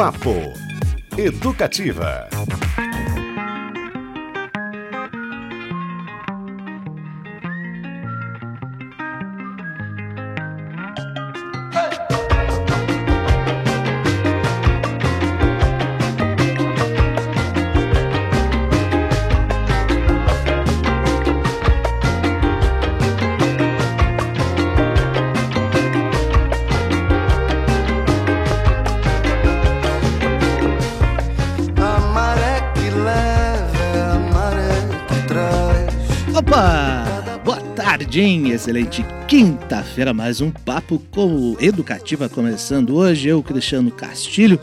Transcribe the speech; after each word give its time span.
Papo 0.00 0.54
Educativa. 1.18 2.26
Excelente 38.60 39.02
quinta-feira, 39.26 40.12
mais 40.12 40.42
um 40.42 40.50
papo 40.50 41.02
com 41.10 41.56
Educativa 41.58 42.28
começando 42.28 42.94
hoje. 42.94 43.26
Eu, 43.26 43.42
Cristiano 43.42 43.90
Castilho. 43.90 44.60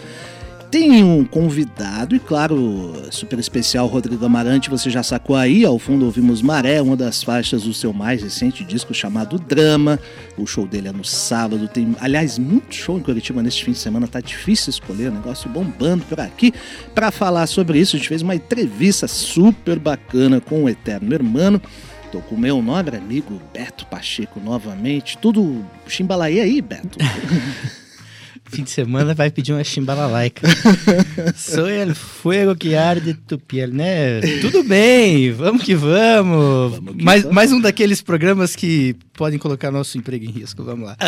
Tem 0.69 1.03
um 1.03 1.25
convidado 1.25 2.15
e, 2.15 2.19
claro, 2.19 2.93
super 3.09 3.39
especial, 3.39 3.87
Rodrigo 3.87 4.23
Amarante. 4.23 4.69
Você 4.69 4.91
já 4.91 5.01
sacou 5.01 5.35
aí, 5.35 5.65
ao 5.65 5.79
fundo 5.79 6.05
ouvimos 6.05 6.43
Maré, 6.43 6.79
uma 6.79 6.95
das 6.95 7.23
faixas 7.23 7.63
do 7.63 7.73
seu 7.73 7.91
mais 7.91 8.21
recente 8.21 8.63
disco 8.63 8.93
chamado 8.93 9.39
Drama. 9.39 9.99
O 10.37 10.45
show 10.45 10.67
dele 10.67 10.89
é 10.89 10.91
no 10.91 11.03
sábado. 11.03 11.67
Tem, 11.67 11.95
aliás, 11.99 12.37
muito 12.37 12.75
show 12.75 12.99
em 12.99 13.01
Curitiba 13.01 13.41
neste 13.41 13.65
fim 13.65 13.71
de 13.71 13.79
semana. 13.79 14.07
Tá 14.07 14.21
difícil 14.21 14.69
escolher, 14.69 15.11
negócio 15.11 15.49
bombando 15.49 16.03
por 16.05 16.19
aqui. 16.19 16.53
Para 16.93 17.09
falar 17.09 17.47
sobre 17.47 17.79
isso, 17.79 17.95
a 17.95 17.97
gente 17.97 18.09
fez 18.09 18.21
uma 18.21 18.35
entrevista 18.35 19.07
super 19.07 19.79
bacana 19.79 20.39
com 20.39 20.65
o 20.65 20.69
Eterno 20.69 21.15
Hermano. 21.15 21.59
Tô 22.11 22.21
com 22.21 22.35
o 22.35 22.39
meu 22.39 22.61
nobre 22.61 22.95
amigo 22.95 23.41
Beto 23.53 23.85
Pacheco 23.87 24.39
novamente. 24.39 25.17
Tudo 25.17 25.65
chimbalaí 25.87 26.39
aí, 26.39 26.61
Beto? 26.61 26.97
Fim 28.49 28.63
de 28.63 28.69
semana 28.69 29.13
vai 29.13 29.29
pedir 29.29 29.51
uma 29.51 29.63
chimbalalaica. 29.63 30.47
Sou 31.35 31.69
el 31.69 31.93
fuego 31.93 32.55
que 32.55 32.75
arde 32.75 33.13
tu 33.13 33.37
piel, 33.37 33.73
né? 33.73 34.21
Tudo 34.39 34.63
bem, 34.63 35.31
vamos 35.33 35.63
que 35.63 35.75
vamos. 35.75 36.75
Vamos 36.75 36.95
que 36.95 37.03
mais, 37.03 37.23
vamos. 37.23 37.35
mais 37.35 37.51
um 37.51 37.59
daqueles 37.59 38.01
programas 38.01 38.55
que 38.55 38.95
podem 39.17 39.37
colocar 39.39 39.71
nosso 39.71 39.97
emprego 39.97 40.23
em 40.23 40.29
risco. 40.31 40.63
Vamos 40.63 40.85
lá. 40.85 40.95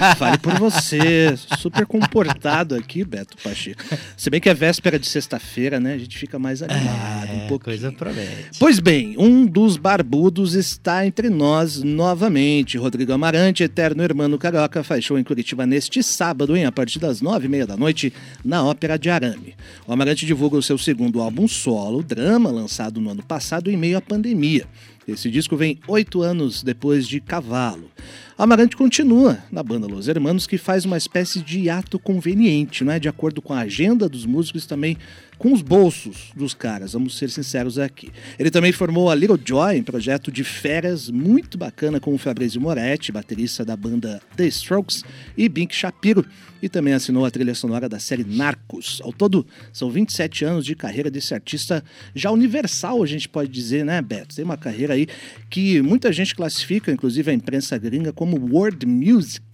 Ah, 0.00 0.14
Fale 0.16 0.38
por 0.38 0.54
você. 0.58 1.34
Super 1.58 1.84
comportado 1.86 2.74
aqui, 2.74 3.04
Beto 3.04 3.36
Pacheco. 3.42 3.82
Se 4.16 4.30
bem 4.30 4.40
que 4.40 4.48
é 4.48 4.54
véspera 4.54 4.98
de 4.98 5.06
sexta-feira, 5.06 5.78
né? 5.80 5.94
A 5.94 5.98
gente 5.98 6.16
fica 6.16 6.38
mais 6.38 6.62
animado 6.62 7.30
um 7.30 7.44
É, 7.44 7.46
pouco. 7.48 7.64
coisa 7.66 7.90
promete. 7.92 8.58
Pois 8.58 8.78
bem, 8.78 9.14
um 9.18 9.44
dos 9.46 9.76
barbudos 9.76 10.54
está 10.54 11.06
entre 11.06 11.28
nós 11.28 11.82
novamente. 11.82 12.78
Rodrigo 12.78 13.12
Amarante, 13.12 13.62
eterno 13.62 14.02
irmão 14.02 14.36
carioca, 14.38 14.82
faz 14.84 15.04
show 15.04 15.18
em 15.18 15.24
Curitiba 15.24 15.66
neste 15.66 16.02
sábado, 16.02 16.56
hein, 16.56 16.64
a 16.66 16.72
partir 16.72 16.98
das 16.98 17.20
nove 17.20 17.46
e 17.46 17.48
meia 17.48 17.66
da 17.66 17.76
noite, 17.76 18.12
na 18.44 18.64
Ópera 18.64 18.98
de 18.98 19.10
Arame. 19.10 19.54
O 19.86 19.92
Amarante 19.92 20.26
divulga 20.26 20.56
o 20.56 20.62
seu 20.62 20.78
segundo 20.78 21.20
álbum 21.20 21.46
solo, 21.48 22.02
Drama, 22.02 22.50
lançado 22.50 23.00
no 23.00 23.10
ano 23.10 23.22
passado 23.22 23.70
em 23.70 23.76
meio 23.76 23.96
à 23.98 24.00
pandemia. 24.00 24.66
Esse 25.06 25.30
disco 25.30 25.56
vem 25.56 25.78
oito 25.86 26.22
anos 26.22 26.62
depois 26.62 27.06
de 27.06 27.20
Cavalo. 27.20 27.90
Amarante 28.36 28.76
continua 28.76 29.38
na 29.52 29.62
banda 29.62 29.86
Los 29.86 30.08
Hermanos, 30.08 30.44
que 30.44 30.58
faz 30.58 30.84
uma 30.84 30.96
espécie 30.96 31.40
de 31.40 31.70
ato 31.70 32.00
conveniente, 32.00 32.82
não 32.82 32.92
é? 32.92 32.98
De 32.98 33.08
acordo 33.08 33.40
com 33.40 33.52
a 33.52 33.60
agenda 33.60 34.08
dos 34.08 34.26
músicos 34.26 34.64
e 34.64 34.68
também 34.68 34.98
com 35.38 35.52
os 35.52 35.62
bolsos 35.62 36.32
dos 36.34 36.54
caras, 36.54 36.92
vamos 36.92 37.18
ser 37.18 37.28
sinceros 37.28 37.78
aqui. 37.78 38.10
Ele 38.38 38.50
também 38.50 38.72
formou 38.72 39.10
a 39.10 39.14
Little 39.14 39.38
Joy, 39.42 39.80
um 39.80 39.82
projeto 39.82 40.30
de 40.30 40.44
férias 40.44 41.10
muito 41.10 41.58
bacana 41.58 41.98
com 42.00 42.14
o 42.14 42.18
Fabrizio 42.18 42.60
Moretti, 42.60 43.10
baterista 43.10 43.64
da 43.64 43.76
banda 43.76 44.22
The 44.36 44.46
Strokes, 44.46 45.04
e 45.36 45.48
Bink 45.48 45.74
Shapiro, 45.74 46.24
e 46.62 46.68
também 46.68 46.94
assinou 46.94 47.26
a 47.26 47.30
trilha 47.30 47.54
sonora 47.54 47.88
da 47.88 47.98
série 47.98 48.24
Narcos. 48.24 49.00
Ao 49.02 49.12
todo, 49.12 49.46
são 49.72 49.90
27 49.90 50.44
anos 50.44 50.64
de 50.64 50.74
carreira 50.74 51.10
desse 51.10 51.34
artista 51.34 51.84
já 52.14 52.30
universal, 52.30 53.02
a 53.02 53.06
gente 53.06 53.28
pode 53.28 53.50
dizer, 53.50 53.84
né, 53.84 54.00
Beto? 54.00 54.34
Tem 54.34 54.44
uma 54.44 54.56
carreira 54.56 54.94
aí 54.94 55.06
que 55.50 55.82
muita 55.82 56.12
gente 56.12 56.34
classifica, 56.34 56.92
inclusive 56.92 57.30
a 57.30 57.34
imprensa 57.34 57.76
gringa, 57.76 58.12
como 58.12 58.23
world 58.32 58.86
music. 58.86 59.44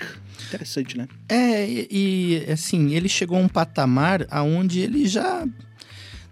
Interessante, 0.49 0.97
né? 0.97 1.07
É, 1.29 1.69
e, 1.69 1.89
e, 1.91 2.53
assim, 2.53 2.95
ele 2.95 3.09
chegou 3.09 3.39
a 3.39 3.41
um 3.41 3.49
patamar 3.49 4.27
aonde 4.31 4.81
ele 4.81 5.07
já 5.07 5.47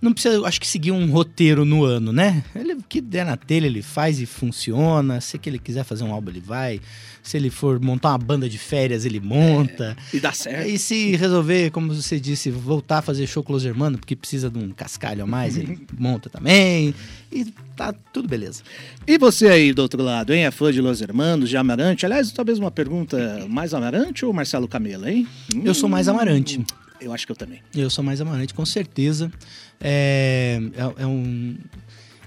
não 0.01 0.13
precisa, 0.13 0.47
acho 0.47 0.61
que 0.61 0.67
seguir 0.67 0.93
um 0.93 1.11
roteiro 1.11 1.65
no 1.65 1.85
ano, 1.85 2.13
né? 2.13 2.45
Ele 2.55 2.75
o 2.75 2.83
que 2.89 3.01
der 3.01 3.27
na 3.27 3.37
telha 3.37 3.67
ele 3.67 3.83
faz 3.83 4.21
e 4.21 4.27
funciona. 4.27 5.21
Se 5.21 5.39
que 5.39 5.51
ele 5.51 5.59
quiser 5.59 5.85
fazer 5.85 6.05
um 6.05 6.13
álbum 6.13 6.31
ele 6.31 6.41
vai. 6.41 6.81
Se 7.23 7.37
ele 7.37 7.51
for 7.51 7.81
montar 7.81 8.11
uma 8.11 8.19
banda 8.19 8.49
de 8.49 8.57
férias 8.59 9.05
ele 9.05 9.19
monta. 9.19 9.97
E 10.15 10.21
dá 10.21 10.33
certo. 10.33 10.69
E 10.69 10.79
se 10.79 11.17
resolver, 11.17 11.71
como 11.71 11.93
você 11.93 12.19
disse, 12.21 12.51
voltar 12.51 12.99
a 12.99 13.03
fazer 13.03 13.27
show 13.27 13.43
com 13.43 13.53
Los 13.53 13.65
Hermanos, 13.65 13.99
porque 13.99 14.15
precisa 14.15 14.49
de 14.49 14.59
um 14.59 14.71
cascalho 14.71 15.25
a 15.25 15.27
mais, 15.27 15.57
ele 15.57 15.79
monta 15.99 16.31
também. 16.31 16.95
E 17.31 17.47
tá 17.77 17.93
tudo 18.13 18.29
beleza. 18.29 18.63
E 19.07 19.19
você 19.19 19.49
aí 19.49 19.73
do 19.73 19.83
outro 19.83 20.03
lado, 20.03 20.33
hein? 20.33 20.47
É 20.47 20.51
fã 20.51 20.73
de 20.73 20.81
Los 20.81 21.03
Hermanos, 21.03 21.51
de 21.51 21.57
Amarante? 21.57 22.07
Aliás, 22.07 22.31
talvez 22.31 22.59
uma 22.59 22.71
pergunta 22.71 23.47
mais 23.49 23.75
Amarante 23.75 24.25
ou 24.25 24.33
Marcelo 24.33 24.69
Camelo, 24.69 25.09
hein? 25.09 25.27
Eu 25.65 25.75
sou 25.75 25.89
mais 25.89 26.09
Amarante. 26.09 26.65
Eu 27.01 27.13
acho 27.13 27.27
que 27.27 27.33
eu 27.33 27.37
também. 27.37 27.61
Eu 27.75 27.89
sou 27.91 28.03
mais 28.05 28.21
amarante, 28.21 28.53
com 28.55 28.67
certeza. 28.67 29.31
É, 29.81 30.61
é, 30.75 31.03
é 31.03 31.07
um. 31.07 31.57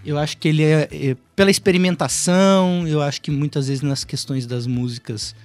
Eu 0.06 0.18
acho 0.18 0.38
que 0.38 0.48
ele 0.48 0.64
é, 0.64 0.88
é- 0.92 1.16
Pela 1.36 1.52
experimentação, 1.52 2.88
eu 2.88 3.02
acho 3.02 3.22
que 3.22 3.30
muitas 3.30 3.68
vezes 3.68 3.84
nas 3.84 4.04
questões 4.04 4.46
das 4.46 4.66
músicas 4.68 5.36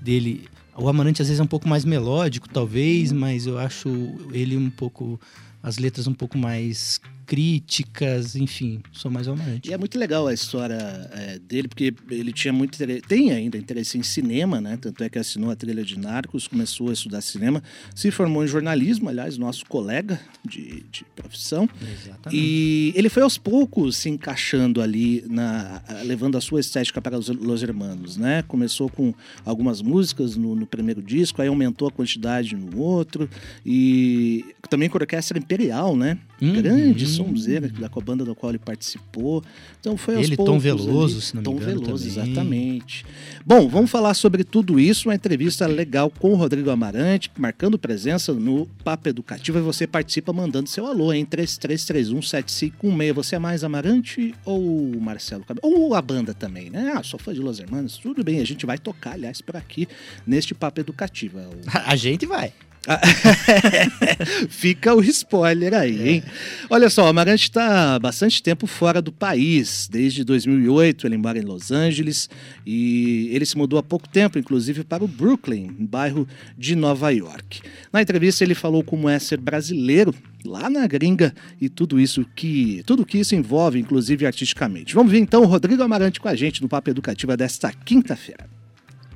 dele. 0.00 0.48
O 0.78 0.88
Amarante 0.88 1.22
às 1.22 1.28
vezes 1.28 1.40
é 1.40 1.42
um 1.42 1.46
pouco 1.46 1.66
mais 1.68 1.84
melódico, 1.86 2.48
talvez, 2.48 3.10
mas 3.10 3.46
eu 3.46 3.58
acho 3.58 3.88
ele 4.32 4.56
um 4.56 4.70
pouco. 4.70 5.18
As 5.62 5.78
letras 5.78 6.06
um 6.06 6.14
pouco 6.14 6.38
mais 6.38 7.00
críticas, 7.26 8.36
enfim, 8.36 8.80
sou 8.92 9.10
mais 9.10 9.26
Amarante. 9.26 9.68
E 9.68 9.72
é 9.72 9.78
muito 9.78 9.98
legal 9.98 10.26
a 10.28 10.32
história 10.32 10.76
é, 11.12 11.38
dele, 11.38 11.66
porque 11.66 11.92
ele 12.08 12.32
tinha 12.32 12.52
muito 12.52 12.76
interesse, 12.76 13.02
tem 13.02 13.32
ainda 13.32 13.58
interesse 13.58 13.98
em 13.98 14.02
cinema, 14.02 14.60
né? 14.60 14.78
Tanto 14.80 15.02
é 15.02 15.08
que 15.08 15.18
assinou 15.18 15.50
a 15.50 15.56
trilha 15.56 15.84
de 15.84 15.98
Narcos, 15.98 16.46
começou 16.46 16.88
a 16.90 16.92
estudar 16.92 17.20
cinema, 17.20 17.62
se 17.94 18.10
formou 18.12 18.44
em 18.44 18.46
jornalismo, 18.46 19.08
aliás, 19.08 19.36
nosso 19.36 19.66
colega 19.66 20.20
de, 20.44 20.84
de 20.90 21.04
profissão. 21.16 21.68
Exatamente. 21.82 22.40
E 22.40 22.92
ele 22.94 23.08
foi 23.08 23.24
aos 23.24 23.36
poucos 23.36 23.96
se 23.96 24.08
encaixando 24.08 24.80
ali, 24.80 25.24
na, 25.28 25.82
levando 26.04 26.38
a 26.38 26.40
sua 26.40 26.60
estética 26.60 27.02
para 27.02 27.18
os 27.18 27.28
Los 27.28 27.62
Hermanos, 27.62 28.16
né? 28.16 28.42
Começou 28.46 28.88
com 28.88 29.12
algumas 29.44 29.82
músicas 29.82 30.36
no, 30.36 30.54
no 30.54 30.66
primeiro 30.66 31.02
disco, 31.02 31.42
aí 31.42 31.48
aumentou 31.48 31.88
a 31.88 31.90
quantidade 31.90 32.54
no 32.54 32.78
outro, 32.78 33.28
e 33.64 34.44
também 34.70 34.88
com 34.88 34.96
a 34.96 35.00
Orquestra 35.00 35.38
Imperial, 35.38 35.96
né? 35.96 36.18
Uhum. 36.40 36.52
Grande 36.52 37.15
sonzeira 37.16 37.68
da 37.68 37.88
com 37.88 38.00
a 38.00 38.02
banda 38.02 38.24
da 38.24 38.34
qual 38.34 38.50
ele 38.50 38.58
participou. 38.58 39.42
Então 39.80 39.96
foi 39.96 40.16
aos 40.16 40.26
Ele, 40.26 40.36
Tom 40.36 40.58
Veloso, 40.58 41.14
ali. 41.14 41.22
se 41.22 41.34
não 41.34 41.40
me 41.40 41.44
Tom 41.44 41.56
engano, 41.56 41.80
Veloso, 41.80 42.04
também. 42.08 42.24
exatamente. 42.24 43.04
Bom, 43.44 43.68
vamos 43.68 43.90
falar 43.90 44.14
sobre 44.14 44.44
tudo 44.44 44.78
isso, 44.78 45.08
uma 45.08 45.14
entrevista 45.14 45.66
legal 45.66 46.10
com 46.10 46.32
o 46.32 46.36
Rodrigo 46.36 46.70
Amarante, 46.70 47.30
marcando 47.38 47.78
presença 47.78 48.32
no 48.32 48.66
Papo 48.84 49.08
Educativo, 49.08 49.58
e 49.58 49.62
você 49.62 49.86
participa 49.86 50.32
mandando 50.32 50.68
seu 50.68 50.86
alô, 50.86 51.12
hein? 51.12 51.24
33317516. 51.26 53.12
Você 53.14 53.36
é 53.36 53.38
mais 53.38 53.64
Amarante 53.64 54.34
ou 54.44 54.94
Marcelo 55.00 55.44
Cabelo? 55.44 55.66
Ou 55.74 55.94
a 55.94 56.02
banda 56.02 56.34
também, 56.34 56.70
né? 56.70 56.92
Ah, 56.96 57.02
sou 57.02 57.18
fã 57.18 57.32
de 57.32 57.40
Los 57.40 57.58
Hermanos, 57.60 57.96
tudo 57.98 58.22
bem, 58.24 58.40
a 58.40 58.44
gente 58.44 58.66
vai 58.66 58.78
tocar, 58.78 59.12
aliás, 59.12 59.40
por 59.40 59.56
aqui, 59.56 59.88
neste 60.26 60.54
Papo 60.54 60.80
Educativo. 60.80 61.38
É 61.38 61.46
o 61.46 61.50
A 61.86 61.96
gente 61.96 62.26
vai. 62.26 62.52
Fica 64.48 64.94
o 64.94 65.02
spoiler 65.02 65.74
aí, 65.74 66.08
hein? 66.08 66.22
Olha 66.70 66.88
só, 66.88 67.04
o 67.04 67.08
Amarante 67.08 67.44
está 67.44 67.94
há 67.94 67.98
bastante 67.98 68.42
tempo 68.42 68.66
fora 68.66 69.02
do 69.02 69.12
país. 69.12 69.88
Desde 69.90 70.24
2008, 70.24 71.06
ele 71.06 71.16
mora 71.16 71.38
em 71.38 71.42
Los 71.42 71.70
Angeles 71.70 72.28
e 72.64 73.28
ele 73.32 73.44
se 73.44 73.56
mudou 73.56 73.78
há 73.78 73.82
pouco 73.82 74.08
tempo, 74.08 74.38
inclusive, 74.38 74.84
para 74.84 75.04
o 75.04 75.08
Brooklyn, 75.08 75.74
bairro 75.78 76.26
de 76.56 76.76
Nova 76.76 77.10
York. 77.10 77.60
Na 77.92 78.00
entrevista, 78.00 78.44
ele 78.44 78.54
falou 78.54 78.82
como 78.82 79.08
é 79.08 79.18
ser 79.18 79.40
brasileiro 79.40 80.14
lá 80.44 80.70
na 80.70 80.86
gringa 80.86 81.34
e 81.60 81.68
tudo 81.68 81.98
isso 81.98 82.24
que 82.36 82.82
tudo 82.86 83.04
que 83.04 83.18
isso 83.18 83.34
envolve, 83.34 83.78
inclusive 83.78 84.24
artisticamente. 84.24 84.94
Vamos 84.94 85.10
ver 85.10 85.18
então 85.18 85.42
o 85.42 85.46
Rodrigo 85.46 85.82
Amarante 85.82 86.20
com 86.20 86.28
a 86.28 86.34
gente 86.34 86.62
no 86.62 86.68
Papo 86.68 86.88
Educativa 86.90 87.36
desta 87.36 87.72
quinta-feira. 87.72 88.48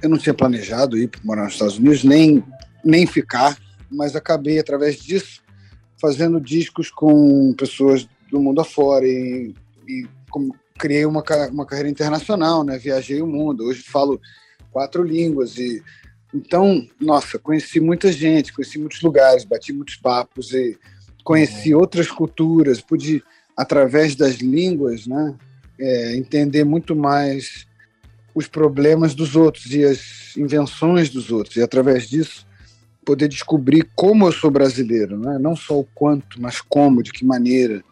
eu 0.03 0.09
não 0.09 0.19
tinha 0.19 0.35
planejado 0.35 0.99
ir 0.99 1.11
morar 1.23 1.45
nos 1.45 1.53
Estados 1.53 1.79
Unidos, 1.79 2.03
nem, 2.03 2.43
nem 2.85 3.07
ficar, 3.07 3.59
mas 3.91 4.15
acabei, 4.15 4.59
através 4.59 4.97
disso, 4.97 5.43
fazendo 6.01 6.41
discos 6.41 6.91
com 6.91 7.53
pessoas 7.55 8.09
do 8.31 8.41
mundo 8.41 8.61
afora 8.61 9.07
e, 9.07 9.55
e 9.89 10.07
como, 10.31 10.55
criei 10.79 11.05
uma, 11.05 11.23
uma 11.51 11.67
carreira 11.67 11.91
internacional, 11.91 12.65
né? 12.65 12.79
viajei 12.79 13.21
o 13.21 13.27
mundo. 13.27 13.65
Hoje 13.65 13.83
falo 13.83 14.21
quatro 14.71 15.03
línguas 15.03 15.59
e 15.59 15.83
Então, 16.33 16.87
nossa, 17.01 17.39
conheci 17.39 17.81
muita 17.81 18.11
gente, 18.11 18.53
conheci 18.53 18.79
muitos 18.79 19.03
lugares, 19.03 19.45
bati 19.45 19.73
muitos 19.73 19.97
papos 19.97 20.55
e 20.55 20.79
conheci 21.23 21.75
outras 21.75 22.11
culturas, 22.11 22.81
pude, 22.81 23.23
através 23.57 24.15
das 24.15 24.37
línguas, 24.37 25.07
né, 25.07 25.35
é, 25.79 26.17
entender 26.17 26.65
muito 26.65 26.97
mais 26.97 27.67
os 28.35 28.47
problemas 28.47 29.15
dos 29.15 29.37
outros 29.37 29.67
e 29.75 29.85
as 29.85 30.37
invenções 30.37 31.11
dos 31.11 31.31
outros, 31.31 31.57
e 31.57 31.63
através 31.63 32.09
disso 32.09 32.47
poder 33.05 33.29
descobrir 33.29 33.89
como 33.95 34.27
eu 34.27 34.33
sou 34.33 34.51
brasileiro, 34.51 35.19
né? 35.19 35.39
não 35.39 35.57
só 35.57 35.79
o 35.79 35.85
quanto, 35.85 36.41
mas 36.41 36.61
como, 36.61 37.03
de 37.03 37.13
que 37.13 37.25
maneira. 37.25 37.83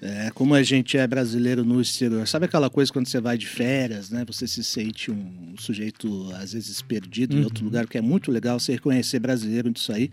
É, 0.00 0.30
como 0.32 0.54
a 0.54 0.62
gente 0.62 0.96
é 0.96 1.04
brasileiro 1.06 1.64
no 1.64 1.80
exterior. 1.80 2.26
Sabe 2.26 2.46
aquela 2.46 2.70
coisa 2.70 2.92
quando 2.92 3.08
você 3.08 3.20
vai 3.20 3.36
de 3.36 3.48
férias, 3.48 4.10
né? 4.10 4.24
Você 4.28 4.46
se 4.46 4.62
sente 4.62 5.10
um 5.10 5.54
sujeito, 5.58 6.30
às 6.34 6.52
vezes, 6.52 6.80
perdido 6.80 7.34
uhum. 7.34 7.40
em 7.40 7.44
outro 7.44 7.64
lugar, 7.64 7.86
que 7.88 7.98
é 7.98 8.00
muito 8.00 8.30
legal 8.30 8.60
você 8.60 8.72
reconhecer 8.72 9.18
brasileiro 9.18 9.70
disso 9.70 9.92
aí. 9.92 10.10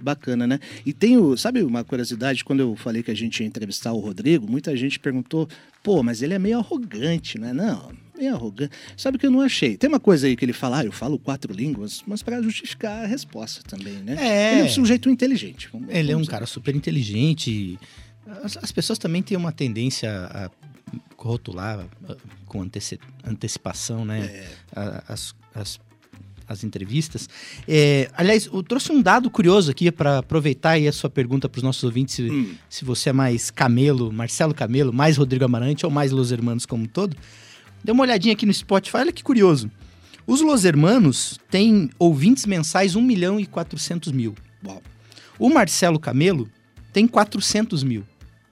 Bacana, 0.00 0.46
né? 0.46 0.60
E 0.86 0.92
tenho, 0.92 1.36
sabe 1.36 1.62
uma 1.62 1.82
curiosidade, 1.82 2.44
quando 2.44 2.60
eu 2.60 2.76
falei 2.76 3.02
que 3.02 3.10
a 3.10 3.16
gente 3.16 3.40
ia 3.40 3.46
entrevistar 3.46 3.92
o 3.92 3.98
Rodrigo, 3.98 4.48
muita 4.48 4.76
gente 4.76 5.00
perguntou, 5.00 5.48
pô, 5.82 6.00
mas 6.02 6.22
ele 6.22 6.34
é 6.34 6.38
meio 6.38 6.58
arrogante, 6.58 7.38
né? 7.38 7.52
Não, 7.52 7.90
meio 8.16 8.34
arrogante. 8.34 8.72
Sabe 8.96 9.16
o 9.16 9.20
que 9.20 9.26
eu 9.26 9.30
não 9.30 9.40
achei? 9.40 9.76
Tem 9.76 9.88
uma 9.88 10.00
coisa 10.00 10.26
aí 10.26 10.36
que 10.36 10.44
ele 10.44 10.52
fala, 10.52 10.78
ah, 10.78 10.84
eu 10.84 10.92
falo 10.92 11.18
quatro 11.18 11.52
línguas, 11.52 12.02
mas 12.06 12.22
para 12.22 12.40
justificar 12.42 13.04
a 13.04 13.06
resposta 13.06 13.62
também, 13.66 13.94
né? 13.94 14.16
É. 14.18 14.52
Ele 14.52 14.60
é 14.62 14.64
um 14.64 14.68
sujeito 14.68 15.08
inteligente. 15.08 15.68
Vamos, 15.72 15.88
ele 15.88 15.96
vamos 15.96 16.10
é 16.10 16.16
um 16.16 16.20
dizer. 16.20 16.30
cara 16.30 16.46
super 16.46 16.74
inteligente. 16.74 17.78
As, 18.42 18.56
as, 18.56 18.72
pessoas 18.72 18.98
também 18.98 19.22
têm 19.22 19.36
uma 19.36 19.52
tendência 19.52 20.10
a 20.10 20.50
rotular 21.16 21.86
com 22.46 22.62
anteci 22.62 22.98
antecipação, 23.24 24.04
né? 24.04 24.26
É. 24.26 25.02
As, 25.08 25.34
as, 25.54 25.80
as 26.46 26.64
entrevistas. 26.64 27.28
É, 27.66 28.10
aliás, 28.16 28.46
eu 28.46 28.62
trouxe 28.62 28.92
um 28.92 29.00
dado 29.00 29.30
curioso 29.30 29.70
aqui 29.70 29.90
para 29.90 30.18
aproveitar 30.18 30.72
aí 30.72 30.86
a 30.86 30.92
sua 30.92 31.10
pergunta 31.10 31.48
para 31.48 31.58
os 31.58 31.62
nossos 31.62 31.82
ouvintes, 31.84 32.14
se, 32.16 32.30
hum. 32.30 32.54
se, 32.68 32.84
você 32.84 33.10
é 33.10 33.12
mais 33.12 33.50
Camelo, 33.50 34.12
Marcelo 34.12 34.54
Camelo, 34.54 34.92
mais 34.92 35.16
Rodrigo 35.16 35.44
Amarante 35.44 35.84
ou 35.84 35.90
mais 35.90 36.12
Los 36.12 36.30
Hermanos 36.30 36.66
como 36.66 36.84
um 36.84 36.86
todo. 36.86 37.16
Dê 37.84 37.92
uma 37.92 38.02
olhadinha 38.02 38.32
aqui 38.32 38.46
no 38.46 38.54
Spotify, 38.54 38.96
olha 38.96 39.12
que 39.12 39.22
curioso. 39.22 39.70
Os 40.26 40.40
Los 40.40 40.64
Hermanos 40.64 41.38
têm 41.50 41.90
ouvintes 41.98 42.46
mensais 42.46 42.96
1 42.96 43.02
milhão 43.02 43.38
e 43.38 43.44
400 43.44 44.10
mil. 44.10 44.34
O 45.38 45.50
Marcelo 45.50 46.00
Camelo 46.00 46.48
tem 46.94 47.06
400 47.06 47.84
mil. 47.84 48.02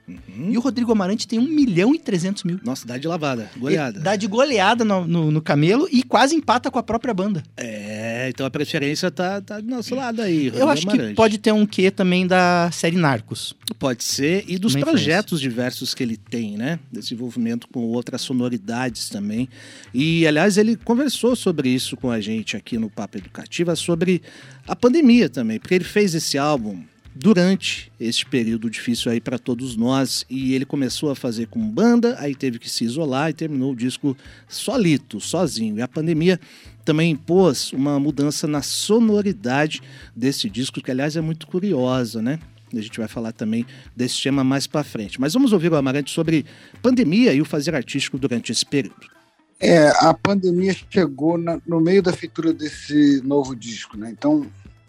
Uhum. 0.08 0.50
E 0.50 0.58
o 0.58 0.60
Rodrigo 0.60 0.90
Amarante 0.90 1.28
tem 1.28 1.38
1 1.38 1.42
milhão 1.42 1.94
e 1.94 1.98
300 1.98 2.42
mil. 2.44 2.60
Nossa, 2.64 2.86
dá 2.86 2.98
de 2.98 3.06
lavada, 3.06 3.48
goleada. 3.56 4.00
Dá 4.00 4.16
de 4.16 4.26
goleada 4.26 4.84
no, 4.84 5.06
no, 5.06 5.30
no, 5.30 5.40
Camelo 5.40 5.88
e 5.90 6.02
quase 6.02 6.34
empata 6.34 6.70
com 6.70 6.78
a 6.78 6.82
própria 6.82 7.14
banda. 7.14 7.42
É, 7.56 8.28
então 8.28 8.44
a 8.44 8.50
preferência 8.50 9.10
tá, 9.10 9.40
tá 9.40 9.60
do 9.60 9.68
nosso 9.68 9.94
lado 9.94 10.20
aí. 10.20 10.44
Rodrigo 10.44 10.58
Eu 10.58 10.68
acho 10.68 10.88
Amarante. 10.88 11.10
que 11.10 11.14
pode 11.14 11.38
ter 11.38 11.52
um 11.52 11.64
quê 11.64 11.90
também 11.90 12.26
da 12.26 12.70
série 12.72 12.96
Narcos. 12.96 13.54
Pode 13.78 14.02
ser, 14.02 14.44
e 14.48 14.58
dos 14.58 14.74
projetos 14.74 15.40
diversos 15.40 15.94
que 15.94 16.02
ele 16.02 16.16
tem, 16.16 16.56
né? 16.56 16.78
Desenvolvimento 16.90 17.68
com 17.68 17.80
outras 17.80 18.22
sonoridades 18.22 19.08
também. 19.08 19.48
E, 19.94 20.26
aliás, 20.26 20.56
ele 20.56 20.76
conversou 20.76 21.36
sobre 21.36 21.68
isso 21.68 21.96
com 21.96 22.10
a 22.10 22.20
gente 22.20 22.56
aqui 22.56 22.76
no 22.76 22.90
Papo 22.90 23.18
Educativa, 23.18 23.74
sobre 23.76 24.22
a 24.66 24.76
pandemia 24.76 25.28
também, 25.28 25.58
porque 25.58 25.74
ele 25.74 25.84
fez 25.84 26.14
esse 26.14 26.38
álbum 26.38 26.82
durante 27.14 27.92
este 28.00 28.24
período 28.26 28.70
difícil 28.70 29.12
aí 29.12 29.20
para 29.20 29.38
todos 29.38 29.76
nós. 29.76 30.24
E 30.28 30.54
ele 30.54 30.64
começou 30.64 31.10
a 31.10 31.16
fazer 31.16 31.46
com 31.46 31.60
banda, 31.60 32.16
aí 32.18 32.34
teve 32.34 32.58
que 32.58 32.68
se 32.68 32.84
isolar 32.84 33.30
e 33.30 33.34
terminou 33.34 33.72
o 33.72 33.76
disco 33.76 34.16
solito, 34.48 35.20
sozinho. 35.20 35.78
E 35.78 35.82
a 35.82 35.88
pandemia 35.88 36.40
também 36.84 37.10
impôs 37.12 37.72
uma 37.72 37.98
mudança 38.00 38.46
na 38.46 38.62
sonoridade 38.62 39.80
desse 40.14 40.48
disco, 40.50 40.80
que 40.80 40.90
aliás 40.90 41.16
é 41.16 41.20
muito 41.20 41.46
curiosa, 41.46 42.20
né? 42.20 42.38
A 42.74 42.80
gente 42.80 42.98
vai 42.98 43.08
falar 43.08 43.32
também 43.32 43.66
desse 43.94 44.22
tema 44.22 44.42
mais 44.42 44.66
para 44.66 44.82
frente. 44.82 45.20
Mas 45.20 45.34
vamos 45.34 45.52
ouvir 45.52 45.70
o 45.70 45.76
Amarante 45.76 46.10
sobre 46.10 46.46
pandemia 46.80 47.34
e 47.34 47.40
o 47.42 47.44
fazer 47.44 47.74
artístico 47.74 48.18
durante 48.18 48.50
esse 48.50 48.64
período. 48.64 49.12
É, 49.60 49.88
a 50.00 50.12
pandemia 50.14 50.74
chegou 50.90 51.38
na, 51.38 51.60
no 51.66 51.80
meio 51.80 52.02
da 52.02 52.12
feitura 52.12 52.52
desse 52.52 53.20
novo 53.22 53.54
disco, 53.54 53.96
né? 53.96 54.10
Então, 54.10 54.46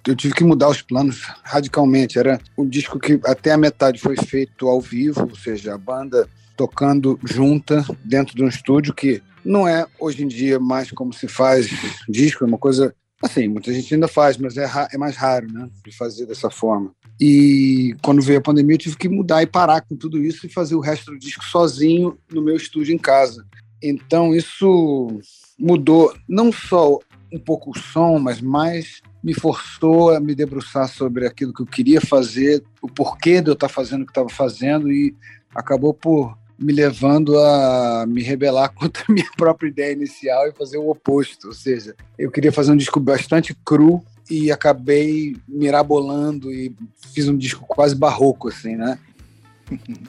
eu 0.07 0.15
tive 0.15 0.33
que 0.33 0.43
mudar 0.43 0.69
os 0.69 0.81
planos 0.81 1.21
radicalmente. 1.43 2.19
Era 2.19 2.39
um 2.57 2.67
disco 2.67 2.99
que 2.99 3.19
até 3.25 3.51
a 3.51 3.57
metade 3.57 3.99
foi 3.99 4.15
feito 4.17 4.67
ao 4.67 4.81
vivo, 4.81 5.21
ou 5.21 5.35
seja, 5.35 5.73
a 5.73 5.77
banda 5.77 6.27
tocando 6.55 7.19
junta 7.23 7.85
dentro 8.03 8.35
de 8.35 8.43
um 8.43 8.47
estúdio 8.47 8.93
que 8.93 9.21
não 9.43 9.67
é 9.67 9.85
hoje 9.99 10.23
em 10.23 10.27
dia 10.27 10.59
mais 10.59 10.91
como 10.91 11.11
se 11.11 11.27
faz 11.27 11.67
disco, 12.07 12.43
é 12.43 12.47
uma 12.47 12.57
coisa 12.57 12.93
assim, 13.21 13.47
muita 13.47 13.73
gente 13.73 13.93
ainda 13.93 14.07
faz, 14.07 14.37
mas 14.37 14.57
é, 14.57 14.69
é 14.91 14.97
mais 14.97 15.15
raro, 15.15 15.51
né, 15.51 15.69
de 15.85 15.95
fazer 15.95 16.25
dessa 16.25 16.49
forma. 16.49 16.91
E 17.19 17.95
quando 18.01 18.21
veio 18.21 18.39
a 18.39 18.41
pandemia, 18.41 18.75
eu 18.75 18.79
tive 18.79 18.97
que 18.97 19.07
mudar 19.07 19.41
e 19.41 19.47
parar 19.47 19.81
com 19.81 19.95
tudo 19.95 20.21
isso 20.21 20.45
e 20.45 20.49
fazer 20.49 20.75
o 20.75 20.81
resto 20.81 21.11
do 21.11 21.19
disco 21.19 21.43
sozinho 21.45 22.17
no 22.31 22.41
meu 22.41 22.55
estúdio 22.55 22.93
em 22.93 22.97
casa. 22.97 23.45
Então 23.81 24.35
isso 24.35 25.19
mudou 25.57 26.13
não 26.27 26.51
só 26.51 26.99
um 27.33 27.39
pouco 27.39 27.71
o 27.71 27.77
som, 27.77 28.19
mas 28.19 28.39
mais 28.39 29.01
me 29.23 29.33
forçou 29.33 30.11
a 30.11 30.19
me 30.19 30.35
debruçar 30.35 30.87
sobre 30.87 31.25
aquilo 31.25 31.53
que 31.53 31.61
eu 31.61 31.65
queria 31.65 31.99
fazer, 31.99 32.63
o 32.81 32.87
porquê 32.87 33.41
de 33.41 33.49
eu 33.49 33.53
estar 33.53 33.69
fazendo 33.69 34.03
o 34.03 34.05
que 34.05 34.11
estava 34.11 34.29
fazendo 34.29 34.91
e 34.91 35.15
acabou 35.55 35.93
por 35.93 36.37
me 36.59 36.71
levando 36.71 37.37
a 37.37 38.05
me 38.07 38.21
rebelar 38.21 38.71
contra 38.75 39.03
a 39.07 39.11
minha 39.11 39.29
própria 39.35 39.67
ideia 39.67 39.93
inicial 39.93 40.47
e 40.47 40.53
fazer 40.53 40.77
o 40.77 40.89
oposto. 40.89 41.47
Ou 41.47 41.53
seja, 41.53 41.95
eu 42.17 42.29
queria 42.29 42.51
fazer 42.51 42.71
um 42.71 42.77
disco 42.77 42.99
bastante 42.99 43.55
cru 43.65 44.03
e 44.29 44.51
acabei 44.51 45.35
mirabolando 45.47 46.51
e 46.51 46.75
fiz 47.13 47.27
um 47.27 47.37
disco 47.37 47.65
quase 47.67 47.95
barroco, 47.95 48.47
assim, 48.47 48.75
né? 48.75 48.97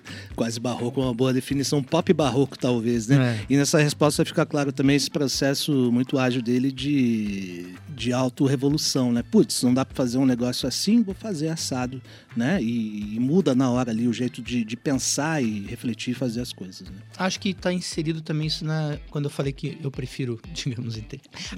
Quase 0.34 0.58
barroco, 0.58 1.00
uma 1.00 1.14
boa 1.14 1.32
definição, 1.32 1.82
pop 1.82 2.12
barroco 2.12 2.58
talvez, 2.58 3.06
né? 3.08 3.40
É. 3.40 3.46
E 3.52 3.56
nessa 3.56 3.78
resposta 3.78 4.24
fica 4.24 4.44
claro 4.44 4.72
também 4.72 4.96
esse 4.96 5.10
processo 5.10 5.90
muito 5.92 6.18
ágil 6.18 6.42
dele 6.42 6.70
de, 6.72 7.74
de 7.94 8.12
auto-revolução, 8.12 9.12
né? 9.12 9.22
Putz, 9.22 9.62
não 9.62 9.72
dá 9.72 9.84
para 9.84 9.94
fazer 9.94 10.18
um 10.18 10.26
negócio 10.26 10.68
assim, 10.68 11.02
vou 11.02 11.14
fazer 11.14 11.48
assado, 11.48 12.00
né? 12.36 12.60
E, 12.62 13.14
e 13.14 13.20
muda 13.20 13.54
na 13.54 13.70
hora 13.70 13.90
ali 13.90 14.08
o 14.08 14.12
jeito 14.12 14.42
de, 14.42 14.64
de, 14.64 14.76
pensar 14.76 15.42
e 15.42 15.60
refletir 15.66 16.12
e 16.12 16.14
fazer 16.14 16.40
as 16.40 16.52
coisas. 16.52 16.88
Né? 16.88 16.96
Acho 17.16 17.40
que 17.40 17.50
está 17.50 17.72
inserido 17.72 18.20
também 18.20 18.46
isso 18.46 18.64
na 18.64 18.98
quando 19.10 19.26
eu 19.26 19.30
falei 19.30 19.52
que 19.52 19.78
eu 19.82 19.90
prefiro, 19.90 20.40
digamos, 20.52 20.98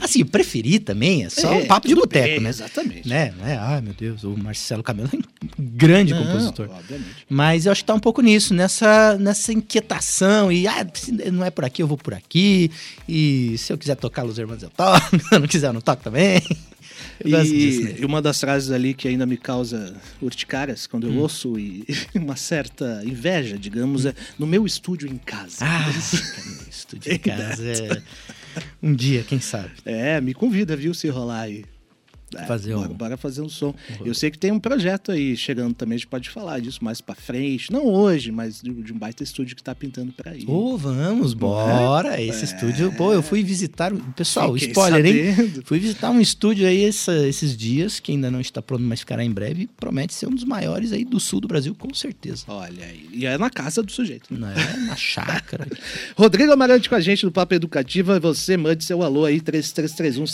assim, 0.01 0.25
preferir 0.25 0.83
também 0.83 1.25
é 1.25 1.31
só 1.31 1.53
é, 1.53 1.63
um 1.63 1.67
papo 1.67 1.89
de 1.89 1.95
boteco, 1.95 2.41
né? 2.41 2.49
Exatamente. 2.49 3.09
Né? 3.09 3.35
É, 3.45 3.57
ai 3.57 3.81
meu 3.81 3.95
Deus, 3.95 4.25
o 4.25 4.37
Marcelo 4.37 4.83
Camelo 4.83 5.09
é 5.13 5.17
um 5.17 5.23
grande 5.59 6.13
não, 6.13 6.25
compositor. 6.25 6.69
Obviamente. 6.71 7.27
Mas 7.29 7.67
eu 7.67 7.73
acho 7.73 7.83
que 7.83 7.87
tá 7.87 7.95
um 7.97 8.01
pouco 8.01 8.21
nisso, 8.23 8.55
nessa, 8.55 9.17
nessa 9.19 9.53
inquietação 9.53 10.53
e 10.53 10.67
ah, 10.67 10.87
não 11.33 11.45
é 11.45 11.51
por 11.51 11.65
aqui, 11.65 11.83
eu 11.83 11.87
vou 11.87 11.97
por 11.97 12.15
aqui. 12.15 12.71
E 13.09 13.57
se 13.59 13.73
eu 13.73 13.79
quiser 13.79 13.97
tocar 13.97 14.23
Los 14.23 14.39
Hermanos, 14.39 14.63
eu 14.63 14.71
toco. 14.71 15.17
Se 15.27 15.35
eu 15.35 15.41
não 15.41 15.49
quiser, 15.49 15.67
eu 15.69 15.73
não 15.73 15.81
toco 15.81 16.03
também. 16.03 16.43
E, 17.25 18.01
e, 18.01 18.05
uma 18.05 18.21
das 18.21 18.41
frases 18.41 18.71
ali 18.71 18.93
que 18.93 19.09
ainda 19.09 19.25
me 19.25 19.37
causa 19.37 19.95
urticárias 20.21 20.87
quando 20.87 21.07
eu 21.07 21.13
hum. 21.13 21.21
ouço 21.21 21.59
e 21.59 21.85
uma 22.15 22.37
certa 22.37 23.03
inveja, 23.05 23.59
digamos, 23.59 24.05
hum. 24.05 24.11
é 24.11 24.15
no 24.39 24.47
meu 24.47 24.67
estúdio 24.67 25.09
em 25.09 25.17
casa. 25.17 25.59
Ah, 25.61 25.91
estúdio 26.71 27.13
em 27.13 27.19
casa 27.19 27.65
é... 27.65 28.03
Um 28.83 28.95
dia, 28.95 29.23
quem 29.23 29.41
sabe. 29.41 29.73
É, 29.85 30.21
me 30.21 30.35
convida, 30.35 30.77
viu, 30.77 30.95
se 30.95 31.09
rolar 31.09 31.43
aí. 31.43 31.65
É, 32.35 32.45
fazer 32.45 32.75
bora, 32.75 32.91
um... 32.91 32.95
bora 32.95 33.17
fazer 33.17 33.41
um 33.41 33.49
som. 33.49 33.67
Uhum. 33.67 34.07
Eu 34.07 34.15
sei 34.15 34.31
que 34.31 34.39
tem 34.39 34.51
um 34.51 34.59
projeto 34.59 35.13
aí 35.13 35.37
chegando 35.37 35.75
também, 35.75 35.95
a 35.95 35.99
gente 35.99 36.09
pode 36.09 36.29
falar 36.29 36.61
disso 36.61 36.83
mais 36.83 37.01
pra 37.01 37.15
frente. 37.15 37.73
Não 37.73 37.87
hoje, 37.87 38.33
mas 38.33 38.61
de, 38.61 38.73
de 38.73 38.93
um 38.93 38.99
baita 38.99 39.23
estúdio 39.23 39.55
que 39.55 39.63
tá 39.63 39.75
pintando 39.75 40.13
por 40.13 40.27
aí. 40.29 40.45
Ô, 40.47 40.75
oh, 40.75 40.77
vamos, 40.77 41.35
bora. 41.35 42.21
É? 42.21 42.25
Esse 42.25 42.43
é. 42.43 42.45
estúdio, 42.45 42.93
pô, 42.93 43.13
eu 43.13 43.23
fui 43.23 43.45
visitar. 43.45 43.93
Pessoal, 44.17 44.53
Fiquei 44.55 44.69
spoiler, 44.69 45.05
sabendo. 45.05 45.43
hein? 45.43 45.63
Fui 45.65 45.79
visitar 45.79 46.11
um 46.11 46.21
estúdio 46.21 46.67
aí 46.67 46.85
essa, 46.85 47.27
esses 47.27 47.57
dias, 47.57 48.01
que 48.01 48.11
ainda 48.11 48.31
não 48.31 48.41
está 48.41 48.61
pronto, 48.61 48.83
mas 48.83 49.01
ficará 49.01 49.25
em 49.25 49.31
breve. 49.31 49.69
Promete 49.77 50.13
ser 50.13 50.27
um 50.27 50.35
dos 50.35 50.45
maiores 50.45 50.93
aí 50.93 51.05
do 51.05 51.21
sul 51.21 51.41
do 51.41 51.47
Brasil, 51.47 51.75
com 51.77 51.93
certeza. 51.95 52.45
Olha 52.49 52.85
aí. 52.85 53.09
E 53.13 53.25
é 53.25 53.39
na 53.39 53.51
casa 53.51 53.83
do 53.83 53.93
sujeito. 53.93 54.35
Né? 54.35 54.41
Não 54.41 54.49
é 54.49 54.77
na 54.87 54.97
chácara. 54.97 55.67
Rodrigo 56.17 56.53
Amarante 56.53 56.89
com 56.89 56.97
a 56.97 57.01
gente 57.01 57.25
do 57.25 57.31
Papo 57.31 57.55
Educativa. 57.55 58.19
Você 58.19 58.57
mande 58.57 58.85
seu 58.85 59.03
alô 59.03 59.25
aí, 59.25 59.41
3331 59.41 60.27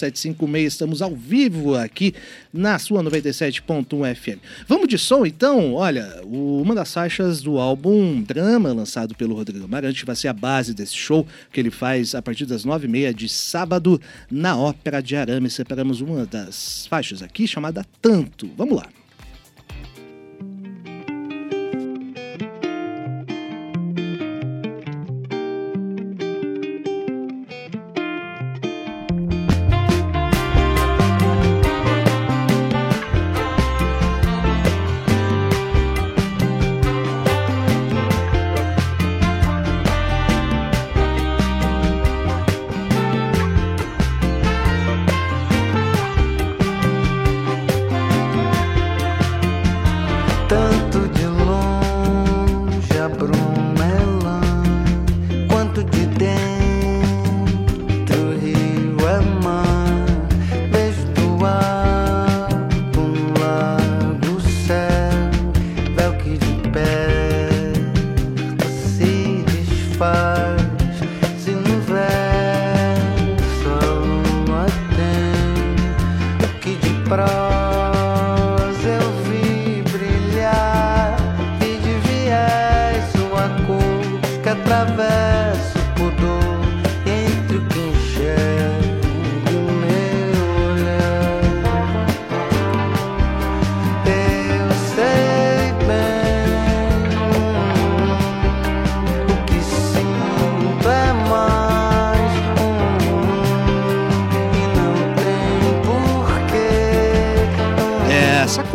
Estamos 0.66 1.02
ao 1.02 1.14
vivo 1.14 1.74
aqui 1.82 2.14
na 2.52 2.78
sua 2.78 3.02
97.1 3.02 4.14
FM. 4.14 4.38
Vamos 4.66 4.88
de 4.88 4.98
som 4.98 5.26
então? 5.26 5.74
Olha, 5.74 6.20
uma 6.24 6.74
das 6.74 6.92
faixas 6.92 7.42
do 7.42 7.58
álbum 7.58 8.22
Drama, 8.22 8.72
lançado 8.72 9.14
pelo 9.14 9.34
Rodrigo 9.34 9.64
Amarante, 9.64 10.04
vai 10.04 10.16
ser 10.16 10.28
a 10.28 10.32
base 10.32 10.74
desse 10.74 10.94
show 10.94 11.26
que 11.52 11.60
ele 11.60 11.70
faz 11.70 12.14
a 12.14 12.22
partir 12.22 12.46
das 12.46 12.64
9h30 12.64 13.12
de 13.14 13.28
sábado 13.28 14.00
na 14.30 14.56
Ópera 14.56 15.02
de 15.02 15.16
Arame. 15.16 15.50
Separamos 15.50 16.00
uma 16.00 16.24
das 16.26 16.86
faixas 16.86 17.22
aqui 17.22 17.46
chamada 17.46 17.84
Tanto. 18.00 18.50
Vamos 18.56 18.76
lá. 18.76 19.01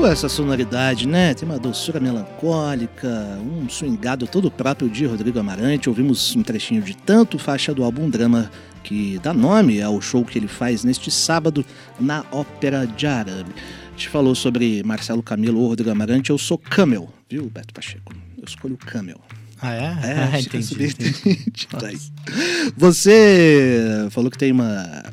É, 0.07 0.09
sacou 0.09 0.11
essa 0.13 0.29
sonoridade, 0.29 1.05
né? 1.07 1.33
Tem 1.33 1.47
uma 1.47 1.59
doçura 1.59 1.99
melancólica, 1.99 3.37
um 3.41 3.67
swingado 3.67 4.25
todo 4.25 4.49
próprio 4.49 4.89
de 4.89 5.05
Rodrigo 5.05 5.37
Amarante. 5.37 5.89
Ouvimos 5.89 6.33
um 6.35 6.43
trechinho 6.43 6.81
de 6.81 6.95
tanto 6.95 7.37
faixa 7.37 7.73
do 7.73 7.83
álbum 7.83 8.09
Drama 8.09 8.49
que 8.83 9.19
dá 9.21 9.33
nome 9.33 9.81
ao 9.81 9.99
show 9.99 10.23
que 10.23 10.39
ele 10.39 10.47
faz 10.47 10.85
neste 10.85 11.11
sábado 11.11 11.65
na 11.99 12.23
Ópera 12.31 12.87
de 12.87 13.05
Arame. 13.05 13.51
A 13.53 13.91
gente 13.91 14.07
falou 14.07 14.33
sobre 14.33 14.81
Marcelo 14.83 15.21
Camilo 15.21 15.59
ou 15.59 15.67
Rodrigo 15.67 15.89
Amarante, 15.89 16.29
eu 16.29 16.37
sou 16.37 16.57
Camel, 16.57 17.09
viu, 17.29 17.49
Beto 17.49 17.73
Pacheco? 17.73 18.13
Eu 18.37 18.45
escolho 18.45 18.77
Camel. 18.77 19.19
Ah, 19.61 19.73
é? 19.73 19.79
É, 19.79 20.29
ah, 20.31 20.39
entendi. 20.39 20.45
entendi. 20.45 20.63
subentendido 20.63 21.85
aí. 21.85 21.97
Você 22.77 24.07
falou 24.11 24.31
que 24.31 24.37
tem 24.37 24.51
uma, 24.51 25.03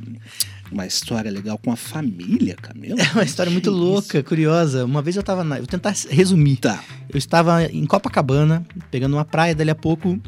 uma 0.75 0.87
história 0.87 1.31
legal 1.31 1.57
com 1.57 1.73
a 1.73 1.77
família, 1.77 2.57
Camila. 2.57 2.97
É 3.01 3.13
uma 3.13 3.25
história 3.25 3.51
muito 3.51 3.71
louca, 3.71 4.23
curiosa. 4.23 4.85
Uma 4.85 5.01
vez 5.01 5.17
eu 5.17 5.23
tava 5.23 5.45
na. 5.45 5.57
Vou 5.57 5.67
tentar 5.67 5.95
resumir. 6.11 6.57
Tá. 6.57 6.83
Eu 7.09 7.17
estava 7.17 7.65
em 7.65 7.87
Copacabana, 7.87 8.67
pegando 8.91 9.15
uma 9.15 9.25
praia, 9.25 9.55
dali 9.55 9.71
a 9.71 9.75
pouco, 9.75 10.21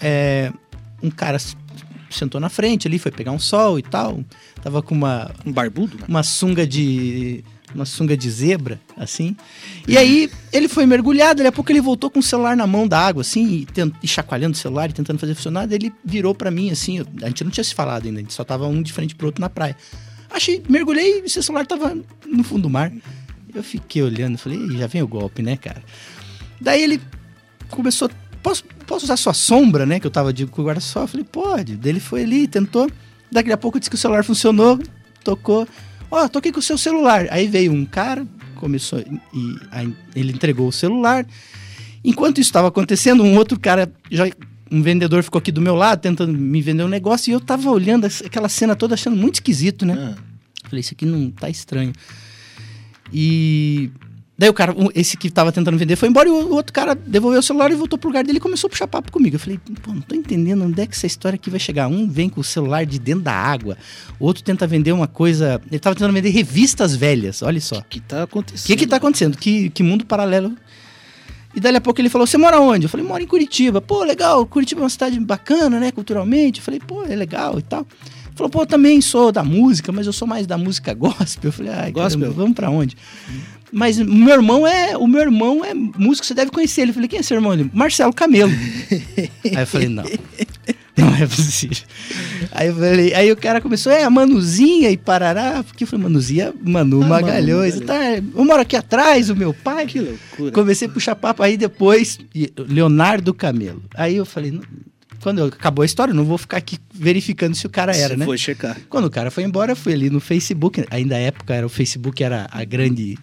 é, 0.00 0.52
um 1.02 1.10
cara 1.10 1.38
sentou 2.12 2.40
na 2.40 2.48
frente 2.48 2.86
ali, 2.86 2.98
foi 2.98 3.10
pegar 3.10 3.32
um 3.32 3.38
sol 3.38 3.78
e 3.78 3.82
tal. 3.82 4.22
Tava 4.62 4.82
com 4.82 4.94
uma, 4.94 5.30
Um 5.44 5.52
barbudo, 5.52 5.96
né? 5.98 6.04
uma 6.08 6.22
sunga 6.22 6.66
de. 6.66 7.44
Uma 7.74 7.86
sunga 7.86 8.14
de 8.14 8.30
zebra, 8.30 8.78
assim. 8.98 9.34
E 9.88 9.96
aí 9.96 10.30
ele 10.52 10.68
foi 10.68 10.84
mergulhado, 10.84 11.38
dali 11.38 11.48
a 11.48 11.52
pouco 11.52 11.72
ele 11.72 11.80
voltou 11.80 12.10
com 12.10 12.18
o 12.18 12.22
celular 12.22 12.54
na 12.54 12.66
mão 12.66 12.86
da 12.86 12.98
água, 13.00 13.22
assim, 13.22 13.60
e, 13.60 13.64
tent- 13.64 13.94
e 14.02 14.06
chacoalhando 14.06 14.52
o 14.54 14.58
celular 14.58 14.90
e 14.90 14.92
tentando 14.92 15.18
fazer 15.18 15.34
funcionar. 15.34 15.66
Daí 15.66 15.78
ele 15.78 15.92
virou 16.04 16.34
pra 16.34 16.50
mim, 16.50 16.70
assim, 16.70 16.98
eu- 16.98 17.06
a 17.22 17.28
gente 17.28 17.42
não 17.44 17.50
tinha 17.50 17.64
se 17.64 17.74
falado 17.74 18.04
ainda, 18.04 18.18
a 18.18 18.22
gente 18.22 18.34
só 18.34 18.44
tava 18.44 18.66
um 18.66 18.82
de 18.82 18.92
frente 18.92 19.14
pro 19.14 19.26
outro 19.28 19.40
na 19.40 19.48
praia. 19.48 19.74
Achei, 20.30 20.62
mergulhei 20.68 21.22
e 21.24 21.30
seu 21.30 21.42
celular 21.42 21.66
tava 21.66 21.96
no 22.26 22.44
fundo 22.44 22.62
do 22.64 22.70
mar. 22.70 22.92
Eu 23.54 23.62
fiquei 23.62 24.02
olhando, 24.02 24.36
falei, 24.36 24.58
"Ih, 24.58 24.76
já 24.76 24.86
vem 24.86 25.00
o 25.02 25.08
golpe, 25.08 25.40
né, 25.42 25.56
cara? 25.56 25.82
Daí 26.60 26.82
ele 26.82 27.00
começou, 27.70 28.10
posso, 28.42 28.64
posso 28.86 29.04
usar 29.04 29.16
sua 29.16 29.34
sombra, 29.34 29.86
né? 29.86 30.00
Que 30.00 30.06
eu 30.06 30.10
tava 30.10 30.32
de 30.32 30.46
com 30.46 30.62
o 30.62 30.64
guarda-sol. 30.64 31.02
Eu 31.02 31.08
falei, 31.08 31.26
pode. 31.30 31.76
Daí 31.76 31.92
ele 31.92 32.00
foi 32.00 32.22
ali, 32.22 32.46
tentou. 32.46 32.90
Daqui 33.30 33.50
a 33.52 33.56
pouco 33.56 33.78
disse 33.78 33.88
que 33.88 33.96
o 33.96 33.98
celular 33.98 34.24
funcionou, 34.24 34.78
tocou. 35.24 35.66
Ó, 36.10 36.28
toquei 36.28 36.52
com 36.52 36.58
o 36.58 36.62
seu 36.62 36.76
celular. 36.76 37.26
Aí 37.30 37.46
veio 37.48 37.72
um 37.72 37.86
cara, 37.86 38.26
começou 38.56 39.00
e 39.00 39.56
aí 39.70 39.94
ele 40.14 40.32
entregou 40.32 40.68
o 40.68 40.72
celular. 40.72 41.26
Enquanto 42.04 42.38
isso 42.38 42.48
estava 42.48 42.68
acontecendo, 42.68 43.22
um 43.22 43.36
outro 43.36 43.58
cara, 43.58 43.90
já, 44.10 44.24
um 44.70 44.82
vendedor 44.82 45.22
ficou 45.22 45.38
aqui 45.38 45.50
do 45.50 45.60
meu 45.60 45.74
lado 45.74 46.00
tentando 46.00 46.32
me 46.36 46.60
vender 46.60 46.82
um 46.82 46.88
negócio 46.88 47.30
e 47.30 47.32
eu 47.32 47.40
tava 47.40 47.70
olhando 47.70 48.06
aquela 48.24 48.48
cena 48.48 48.76
toda 48.76 48.94
achando 48.94 49.16
muito 49.16 49.36
esquisito, 49.36 49.86
né? 49.86 50.14
Ah, 50.14 50.22
Falei, 50.64 50.80
isso 50.80 50.92
aqui 50.94 51.06
não 51.06 51.30
tá 51.30 51.48
estranho. 51.48 51.92
E 53.12 53.90
daí 54.42 54.50
o 54.50 54.52
cara, 54.52 54.74
esse 54.92 55.16
que 55.16 55.30
tava 55.30 55.52
tentando 55.52 55.78
vender 55.78 55.94
foi 55.94 56.08
embora 56.08 56.28
e 56.28 56.32
o 56.32 56.52
outro 56.52 56.72
cara 56.72 56.96
devolveu 56.96 57.38
o 57.38 57.42
celular 57.42 57.70
e 57.70 57.76
voltou 57.76 57.96
pro 57.96 58.08
lugar 58.08 58.24
dele 58.24 58.38
e 58.38 58.40
começou 58.40 58.66
a 58.66 58.70
puxar 58.70 58.88
papo 58.88 59.12
comigo. 59.12 59.36
Eu 59.36 59.40
falei, 59.40 59.56
pô, 59.80 59.94
não 59.94 60.00
tô 60.00 60.16
entendendo 60.16 60.64
onde 60.64 60.80
é 60.80 60.84
que 60.84 60.96
essa 60.96 61.06
história 61.06 61.36
aqui 61.36 61.48
vai 61.48 61.60
chegar. 61.60 61.86
Um 61.86 62.08
vem 62.08 62.28
com 62.28 62.40
o 62.40 62.44
celular 62.44 62.84
de 62.84 62.98
dentro 62.98 63.22
da 63.22 63.32
água, 63.32 63.78
o 64.18 64.26
outro 64.26 64.42
tenta 64.42 64.66
vender 64.66 64.90
uma 64.90 65.06
coisa. 65.06 65.62
Ele 65.70 65.78
tava 65.78 65.94
tentando 65.94 66.12
vender 66.12 66.30
revistas 66.30 66.96
velhas, 66.96 67.40
olha 67.40 67.60
só. 67.60 67.78
o 67.78 67.84
que 67.84 68.00
tá 68.00 68.24
acontecendo? 68.24 68.64
O 68.64 68.66
que 68.66 68.76
que 68.76 68.86
tá 68.88 68.96
acontecendo? 68.96 69.38
Que, 69.38 69.70
que 69.70 69.82
mundo 69.84 70.04
paralelo. 70.04 70.56
E 71.54 71.60
daí 71.60 71.76
a 71.76 71.80
pouco 71.80 72.00
ele 72.00 72.08
falou, 72.08 72.26
você 72.26 72.36
mora 72.36 72.58
onde? 72.58 72.86
Eu 72.86 72.90
falei, 72.90 73.06
moro 73.06 73.22
em 73.22 73.26
Curitiba. 73.28 73.80
Pô, 73.80 74.02
legal, 74.02 74.44
Curitiba 74.44 74.80
é 74.80 74.84
uma 74.84 74.90
cidade 74.90 75.20
bacana, 75.20 75.78
né, 75.78 75.92
culturalmente. 75.92 76.58
Eu 76.58 76.64
falei, 76.64 76.80
pô, 76.80 77.04
é 77.04 77.14
legal 77.14 77.60
e 77.60 77.62
tal. 77.62 77.86
Ele 78.32 78.34
falou, 78.34 78.50
pô, 78.50 78.62
eu 78.62 78.66
também 78.66 79.00
sou 79.00 79.30
da 79.30 79.44
música, 79.44 79.92
mas 79.92 80.06
eu 80.06 80.12
sou 80.12 80.26
mais 80.26 80.48
da 80.48 80.56
música 80.56 80.94
gospel. 80.94 81.48
Eu 81.48 81.52
falei, 81.52 81.72
ai, 81.72 81.92
Gospel? 81.92 82.20
caramba, 82.20 82.36
vamos 82.36 82.54
pra 82.54 82.70
onde? 82.70 82.96
Mas 83.72 83.98
o 83.98 84.04
meu 84.04 84.34
irmão 84.34 84.66
é, 84.66 84.96
o 84.96 85.06
meu 85.06 85.22
irmão 85.22 85.64
é 85.64 85.72
músico, 85.72 86.26
você 86.26 86.34
deve 86.34 86.50
conhecer 86.50 86.82
ele. 86.82 86.90
Eu 86.90 86.94
falei, 86.94 87.08
quem 87.08 87.18
é 87.18 87.22
seu 87.22 87.36
irmão? 87.36 87.54
Ele, 87.54 87.70
Marcelo 87.72 88.12
Camelo. 88.12 88.52
aí 89.44 89.62
eu 89.62 89.66
falei, 89.66 89.88
não. 89.88 90.04
Não 90.94 91.14
é 91.14 91.26
possível. 91.26 91.78
Aí 92.50 92.68
eu 92.68 92.74
falei, 92.74 93.14
aí 93.14 93.32
o 93.32 93.36
cara 93.36 93.62
começou, 93.62 93.90
é, 93.90 94.04
a 94.04 94.10
Manuzinha 94.10 94.90
e 94.90 94.96
Parará, 94.96 95.62
porque 95.62 95.84
eu 95.84 95.88
falei, 95.88 96.02
Manuzinha, 96.04 96.52
Manu 96.62 97.02
Ah, 97.02 97.06
Magalhões, 97.06 97.76
Manu 97.76 97.86
tá, 97.86 98.16
eu 98.16 98.44
moro 98.44 98.60
aqui 98.60 98.76
atrás, 98.76 99.30
o 99.30 99.34
meu 99.36 99.54
pai. 99.54 99.86
Que 99.86 100.00
loucura. 100.00 100.52
Comecei 100.52 100.86
a 100.86 100.90
puxar 100.90 101.16
papo, 101.16 101.42
aí 101.42 101.56
depois, 101.56 102.18
Leonardo 102.58 103.32
Camelo. 103.32 103.82
Aí 103.94 104.16
eu 104.16 104.26
falei, 104.26 104.60
quando 105.22 105.44
acabou 105.44 105.82
a 105.82 105.86
história, 105.86 106.12
não 106.12 106.24
vou 106.24 106.36
ficar 106.36 106.58
aqui 106.58 106.76
verificando 106.92 107.54
se 107.54 107.66
o 107.66 107.70
cara 107.70 107.96
era, 107.96 108.10
Você 108.10 108.16
né? 108.16 108.24
foi 108.26 108.36
checar. 108.36 108.76
Quando 108.90 109.06
o 109.06 109.10
cara 109.10 109.30
foi 109.30 109.44
embora, 109.44 109.72
eu 109.72 109.76
fui 109.76 109.94
ali 109.94 110.10
no 110.10 110.20
Facebook, 110.20 110.84
ainda 110.90 111.16
a 111.16 111.20
época 111.20 111.54
era 111.54 111.64
o 111.64 111.70
Facebook 111.70 112.22
era 112.22 112.46
a 112.50 112.64
grande 112.64 113.16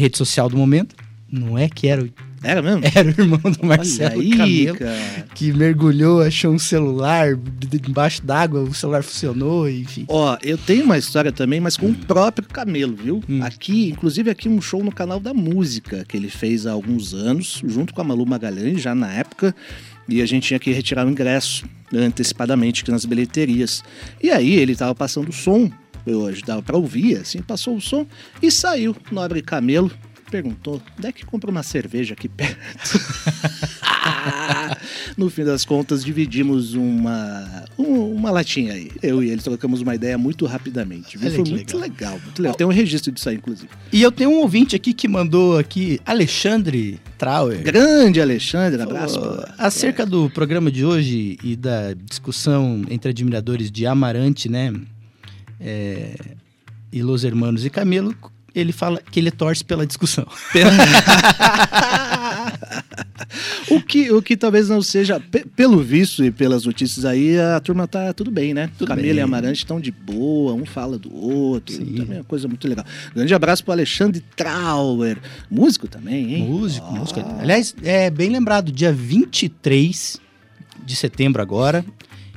rede 0.00 0.16
social 0.18 0.48
do 0.48 0.56
momento. 0.56 0.94
Não 1.30 1.56
é 1.56 1.68
que 1.68 1.86
era, 1.86 2.02
o- 2.02 2.10
Era 2.42 2.60
mesmo? 2.60 2.80
era 2.92 3.06
o 3.08 3.20
irmão 3.20 3.38
do 3.40 3.64
Marcelo 3.64 4.18
Olha 4.18 4.22
aí, 4.24 4.66
Camelo 4.66 4.78
cara. 4.78 5.26
que 5.34 5.52
mergulhou, 5.52 6.22
achou 6.22 6.52
um 6.52 6.58
celular 6.58 7.36
de- 7.36 7.78
debaixo 7.78 8.20
d'água, 8.24 8.62
o 8.62 8.74
celular 8.74 9.04
funcionou, 9.04 9.70
enfim. 9.70 10.04
Ó, 10.08 10.36
eu 10.42 10.58
tenho 10.58 10.84
uma 10.84 10.98
história 10.98 11.30
também, 11.30 11.60
mas 11.60 11.76
com 11.76 11.86
o 11.86 11.94
próprio 11.94 12.48
Camelo, 12.48 12.96
viu? 12.96 13.22
Hum. 13.28 13.40
Aqui, 13.44 13.90
inclusive 13.90 14.28
aqui 14.28 14.48
um 14.48 14.60
show 14.60 14.82
no 14.82 14.90
canal 14.90 15.20
da 15.20 15.32
música 15.32 16.04
que 16.08 16.16
ele 16.16 16.28
fez 16.28 16.66
há 16.66 16.72
alguns 16.72 17.14
anos, 17.14 17.62
junto 17.64 17.94
com 17.94 18.00
a 18.00 18.04
Malu 18.04 18.26
Magalhães, 18.26 18.80
já 18.82 18.92
na 18.92 19.12
época, 19.12 19.54
e 20.08 20.20
a 20.20 20.26
gente 20.26 20.48
tinha 20.48 20.58
que 20.58 20.72
retirar 20.72 21.06
o 21.06 21.10
ingresso 21.10 21.64
antecipadamente 21.94 22.82
aqui 22.82 22.90
nas 22.90 23.04
bilheterias. 23.04 23.82
E 24.20 24.30
aí 24.30 24.54
ele 24.54 24.74
tava 24.74 24.94
passando 24.96 25.28
o 25.28 25.32
som, 25.32 25.70
eu 26.06 26.32
dava 26.46 26.62
pra 26.62 26.76
ouvir, 26.76 27.16
assim, 27.18 27.40
passou 27.42 27.76
o 27.76 27.80
som 27.80 28.06
e 28.42 28.50
saiu. 28.50 28.96
Nobre 29.10 29.42
Camelo 29.42 29.90
perguntou: 30.30 30.80
onde 30.98 31.08
é 31.08 31.12
que 31.12 31.24
compra 31.24 31.50
uma 31.50 31.62
cerveja 31.62 32.14
aqui 32.14 32.28
perto? 32.28 32.56
no 35.16 35.28
fim 35.30 35.44
das 35.44 35.64
contas, 35.64 36.04
dividimos 36.04 36.74
uma, 36.74 37.64
um- 37.78 38.12
uma 38.14 38.30
latinha 38.30 38.72
aí. 38.74 38.90
Eu 39.02 39.22
e 39.22 39.30
ele 39.30 39.42
trocamos 39.42 39.80
uma 39.80 39.94
ideia 39.94 40.16
muito 40.16 40.46
rapidamente. 40.46 41.18
Foi 41.18 41.30
muito 41.38 41.76
legal. 41.76 41.80
legal. 41.80 42.20
muito 42.24 42.42
legal. 42.42 42.54
Tem 42.56 42.66
um 42.66 42.70
registro 42.70 43.12
disso 43.12 43.28
aí, 43.28 43.36
inclusive. 43.36 43.68
E 43.92 44.02
eu 44.02 44.12
tenho 44.12 44.30
um 44.30 44.38
ouvinte 44.40 44.76
aqui 44.76 44.92
que 44.92 45.08
mandou 45.08 45.58
aqui, 45.58 46.00
Alexandre 46.06 47.00
Trauer. 47.18 47.62
Grande 47.62 48.20
Alexandre, 48.20 48.80
abraço. 48.80 49.20
Ô, 49.20 49.44
acerca 49.58 50.06
do 50.06 50.30
programa 50.30 50.70
de 50.70 50.84
hoje 50.84 51.38
e 51.42 51.56
da 51.56 51.92
discussão 51.92 52.82
entre 52.88 53.10
admiradores 53.10 53.70
de 53.70 53.86
Amarante, 53.86 54.48
né? 54.48 54.72
É, 55.60 56.14
e 56.92 57.02
Los 57.02 57.24
Hermanos 57.24 57.64
e 57.64 57.70
Camelo, 57.70 58.14
ele 58.54 58.72
fala 58.72 59.00
que 59.10 59.20
ele 59.20 59.30
torce 59.30 59.64
pela 59.64 59.86
discussão. 59.86 60.26
o, 63.70 63.80
que, 63.80 64.10
o 64.10 64.20
que 64.22 64.36
talvez 64.36 64.68
não 64.68 64.82
seja, 64.82 65.20
pe- 65.20 65.44
pelo 65.54 65.80
visto 65.82 66.24
e 66.24 66.30
pelas 66.30 66.64
notícias 66.64 67.04
aí, 67.04 67.38
a 67.38 67.60
turma 67.60 67.86
tá 67.86 68.12
tudo 68.12 68.30
bem, 68.30 68.52
né? 68.54 68.70
Tudo 68.78 68.88
Camila 68.88 69.08
bem. 69.08 69.16
e 69.18 69.20
Amarante 69.20 69.58
estão 69.58 69.80
de 69.80 69.90
boa, 69.90 70.52
um 70.54 70.64
fala 70.66 70.98
do 70.98 71.14
outro. 71.14 71.74
Sim. 71.76 71.84
Também 71.94 72.16
é 72.16 72.20
uma 72.20 72.24
coisa 72.24 72.48
muito 72.48 72.66
legal. 72.66 72.84
Grande 73.14 73.34
abraço 73.34 73.62
pro 73.62 73.72
Alexandre 73.72 74.22
Trauer, 74.34 75.18
músico 75.50 75.86
também, 75.86 76.34
hein? 76.34 76.44
Músico, 76.48 76.86
Ah. 76.88 76.92
músico. 76.98 77.20
Aliás, 77.38 77.74
é 77.82 78.10
bem 78.10 78.30
lembrado, 78.30 78.72
dia 78.72 78.92
23 78.92 80.18
de 80.84 80.96
setembro 80.96 81.40
agora, 81.40 81.84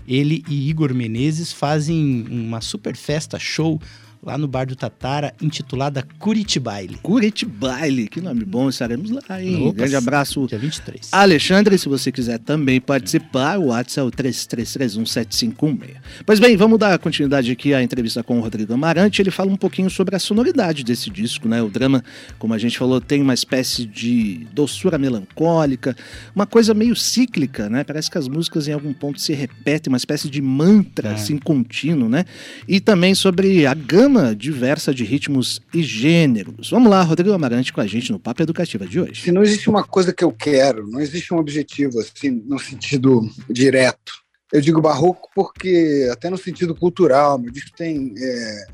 ele 0.08 0.44
e 0.50 0.70
Igor 0.70 0.94
Menezes 0.94 1.52
fazem 1.52 2.26
uma 2.30 2.62
super 2.62 2.96
festa 2.96 3.40
show 3.40 3.80
lá 4.25 4.38
no 4.38 4.48
Bar 4.48 4.65
do 4.68 4.75
Tatara, 4.75 5.34
intitulada 5.42 6.01
Curitibaile. 6.18 6.98
Curitibaile, 7.03 8.08
que 8.08 8.22
nome 8.22 8.46
bom, 8.46 8.70
estaremos 8.70 9.12
lá, 9.12 9.42
hein? 9.42 9.68
Opa, 9.68 9.74
Grande 9.80 9.96
abraço 9.98 10.48
Dia 10.48 10.58
23. 10.58 11.10
Alexandre, 11.12 11.77
se 11.77 11.89
você 11.89 12.12
quiser 12.12 12.39
também 12.39 12.80
participar, 12.80 13.60
o 13.60 13.65
WhatsApp 13.68 14.00
é 14.00 14.03
o 14.03 14.12
33317516. 14.12 15.96
Pois 16.25 16.39
bem, 16.39 16.56
vamos 16.56 16.80
dar 16.80 16.98
continuidade 17.00 17.51
aqui 17.51 17.74
à 17.74 17.84
entrevista 17.84 18.24
com 18.24 18.38
o 18.39 18.42
Rodrigo 18.42 18.74
Amarante. 18.74 19.22
Ele 19.22 19.32
fala 19.32 19.51
um 19.51 19.58
pouquinho 19.58 19.89
sobre 19.89 20.15
a 20.15 20.20
sonoridade 20.20 20.84
desse 20.84 21.10
disco, 21.10 21.48
né? 21.48 21.62
O 21.62 21.70
drama, 21.70 22.03
como 22.39 22.53
a 22.53 22.58
gente 22.58 22.77
falou, 22.77 23.01
tem 23.01 23.22
uma 23.22 23.34
espécie 23.34 23.86
de 23.86 24.48
doçura 24.53 24.98
melancólica, 24.98 25.96
uma 26.36 26.46
coisa 26.46 26.74
meio 26.74 26.96
cíclica, 26.96 27.70
né? 27.70 27.84
Parece 27.84 28.10
que 28.10 28.18
as 28.18 28.27
músicas 28.27 28.68
em 28.68 28.72
algum 28.74 28.94
ponto 28.94 29.20
se 29.20 29.34
repetem, 29.34 29.92
uma 29.92 29.98
espécie 29.98 30.30
de 30.30 30.42
mantra 30.42 31.10
É. 31.10 31.13
assim 31.13 31.38
contínuo, 31.38 32.08
né? 32.08 32.25
E 32.68 32.80
também 32.80 33.13
sobre 33.15 33.65
a 33.65 33.74
gama 33.74 34.12
diversa 34.36 34.93
de 34.93 35.03
ritmos 35.03 35.62
e 35.74 35.82
gêneros. 35.84 36.70
Vamos 36.70 36.89
lá, 36.89 37.01
Rodrigo 37.01 37.34
Amarante 37.34 37.74
com 37.74 37.82
a 37.82 37.88
gente 37.88 38.12
no 38.12 38.20
Papo 38.20 38.41
Educativa 38.41 38.86
de 38.86 39.00
hoje. 39.00 39.22
Se 39.22 39.32
não 39.32 39.41
existe 39.41 39.70
uma 39.70 39.84
coisa 39.84 40.13
que 40.13 40.24
eu 40.24 40.32
quero, 40.32 40.88
não 40.88 41.00
existe 41.00 41.34
um 41.34 41.38
objetivo 41.38 42.00
assim 42.00 42.43
no 42.46 42.60
sentido 42.60 43.22
direto. 43.50 44.24
Eu 44.51 44.62
digo 44.62 44.79
barroco 44.79 45.29
porque, 45.34 46.08
até 46.12 46.29
no 46.29 46.38
sentido 46.38 46.75
cultural, 46.75 47.39
meu 47.39 47.51
disco 47.51 47.72
tem 47.75 48.13
é, 48.15 48.65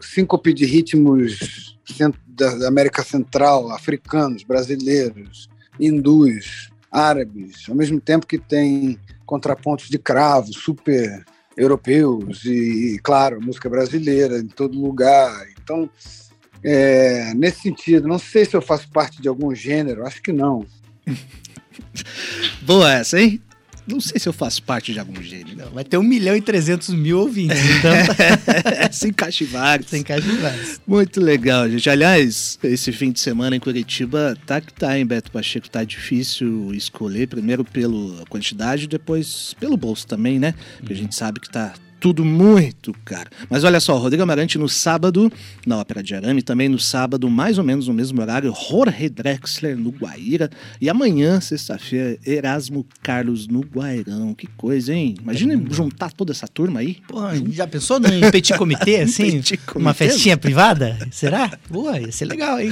síncope 0.00 0.54
de 0.54 0.64
ritmos 0.64 1.76
da 2.28 2.68
América 2.68 3.02
Central, 3.02 3.70
africanos, 3.72 4.44
brasileiros, 4.44 5.48
hindus, 5.78 6.70
árabes, 6.90 7.68
ao 7.68 7.74
mesmo 7.74 8.00
tempo 8.00 8.26
que 8.26 8.38
tem 8.38 8.96
contrapontos 9.26 9.88
de 9.88 9.98
cravo 9.98 10.52
super 10.52 11.24
europeus 11.56 12.44
e, 12.44 12.98
claro, 13.02 13.40
música 13.40 13.68
brasileira 13.68 14.38
em 14.38 14.46
todo 14.46 14.80
lugar. 14.80 15.46
Então, 15.62 15.88
é, 16.62 17.32
nesse 17.34 17.62
sentido, 17.62 18.08
não 18.08 18.18
sei 18.18 18.44
se 18.44 18.56
eu 18.56 18.62
faço 18.62 18.88
parte 18.90 19.20
de 19.20 19.28
algum 19.28 19.54
gênero, 19.54 20.06
acho 20.06 20.22
que 20.22 20.32
não. 20.32 20.66
Boa 22.62 22.92
essa, 22.92 23.20
hein? 23.20 23.40
Não 23.86 24.00
sei 24.00 24.18
se 24.18 24.28
eu 24.28 24.32
faço 24.32 24.62
parte 24.62 24.92
de 24.92 24.98
algum 24.98 25.20
gênero. 25.22 25.56
Não, 25.56 25.70
vai 25.70 25.84
ter 25.84 25.98
1 25.98 26.02
milhão 26.02 26.34
e 26.34 26.40
300 26.40 26.88
mil 26.90 27.18
ouvintes. 27.18 27.58
Então... 27.78 27.92
Se 28.90 29.08
encaixe 29.08 29.44
vários. 29.44 29.90
Se 29.90 29.98
encaixe 29.98 30.28
vários. 30.36 30.80
Muito 30.86 31.20
legal, 31.20 31.68
gente. 31.68 31.88
Aliás, 31.90 32.58
esse 32.62 32.92
fim 32.92 33.12
de 33.12 33.20
semana 33.20 33.56
em 33.56 33.60
Curitiba 33.60 34.36
tá 34.46 34.60
que 34.60 34.72
tá, 34.72 34.98
hein, 34.98 35.04
Beto 35.04 35.30
Pacheco? 35.30 35.68
Tá 35.68 35.84
difícil 35.84 36.72
escolher, 36.74 37.28
primeiro 37.28 37.64
pela 37.64 38.24
quantidade, 38.26 38.86
depois 38.86 39.54
pelo 39.60 39.76
bolso 39.76 40.06
também, 40.06 40.38
né? 40.38 40.54
Porque 40.78 40.92
a 40.92 40.96
gente 40.96 41.14
sabe 41.14 41.40
que 41.40 41.50
tá 41.50 41.74
tudo 42.04 42.22
muito 42.22 42.94
caro. 43.02 43.30
Mas 43.48 43.64
olha 43.64 43.80
só, 43.80 43.96
Rodrigo 43.96 44.22
Amarante 44.22 44.58
no 44.58 44.68
sábado, 44.68 45.32
na 45.66 45.78
Ópera 45.78 46.02
de 46.02 46.14
Arame, 46.14 46.42
também 46.42 46.68
no 46.68 46.78
sábado, 46.78 47.30
mais 47.30 47.56
ou 47.56 47.64
menos 47.64 47.88
no 47.88 47.94
mesmo 47.94 48.20
horário, 48.20 48.54
Jorge 48.68 49.08
Drexler 49.08 49.74
no 49.74 49.88
Guaíra. 49.88 50.50
E 50.78 50.90
amanhã, 50.90 51.40
sexta-feira, 51.40 52.18
Erasmo 52.26 52.84
Carlos 53.02 53.48
no 53.48 53.60
Guairão. 53.60 54.34
Que 54.34 54.46
coisa, 54.48 54.92
hein? 54.92 55.14
Imagina 55.18 55.54
é 55.54 55.74
juntar 55.74 56.12
toda 56.12 56.30
essa 56.30 56.46
turma 56.46 56.80
aí. 56.80 56.98
Pô, 57.08 57.20
já 57.50 57.66
pensou 57.66 57.98
num 57.98 58.30
petit 58.30 58.54
comitê, 58.58 58.96
assim? 59.00 59.38
petit 59.38 59.56
comitê? 59.56 59.80
Uma 59.80 59.94
festinha 59.94 60.36
privada? 60.36 60.98
Será? 61.10 61.58
Boa, 61.70 61.98
ia 61.98 62.12
ser 62.12 62.26
legal, 62.26 62.60
hein? 62.60 62.70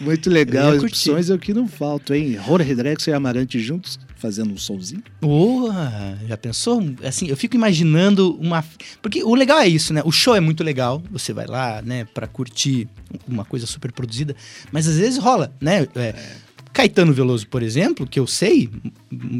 Muito 0.00 0.30
legal. 0.30 0.70
As 0.70 0.82
opções 0.82 1.28
é 1.28 1.34
o 1.34 1.38
que 1.38 1.52
não 1.52 1.68
falta, 1.68 2.16
hein? 2.16 2.40
Jorge 2.42 2.74
Drexler 2.74 3.14
e 3.14 3.16
Amarante 3.18 3.60
juntos 3.60 4.00
fazendo 4.22 4.54
um 4.54 4.56
somzinho. 4.56 5.02
Boa! 5.20 6.16
Já 6.28 6.36
pensou? 6.36 6.80
Assim, 7.02 7.26
eu 7.26 7.36
fico 7.36 7.56
imaginando 7.56 8.38
uma. 8.40 8.64
Porque 9.02 9.24
o 9.24 9.34
legal 9.34 9.58
é 9.58 9.66
isso, 9.66 9.92
né? 9.92 10.00
O 10.04 10.12
show 10.12 10.36
é 10.36 10.40
muito 10.40 10.62
legal. 10.62 11.02
Você 11.10 11.32
vai 11.32 11.46
lá, 11.46 11.82
né, 11.82 12.04
pra 12.04 12.28
curtir 12.28 12.88
uma 13.26 13.44
coisa 13.44 13.66
super 13.66 13.90
produzida. 13.90 14.36
Mas 14.70 14.86
às 14.86 14.96
vezes 14.96 15.18
rola, 15.18 15.52
né? 15.60 15.88
É, 15.96 16.00
é. 16.00 16.36
Caetano 16.72 17.12
Veloso, 17.12 17.46
por 17.48 17.62
exemplo, 17.62 18.06
que 18.06 18.18
eu 18.18 18.26
sei, 18.26 18.70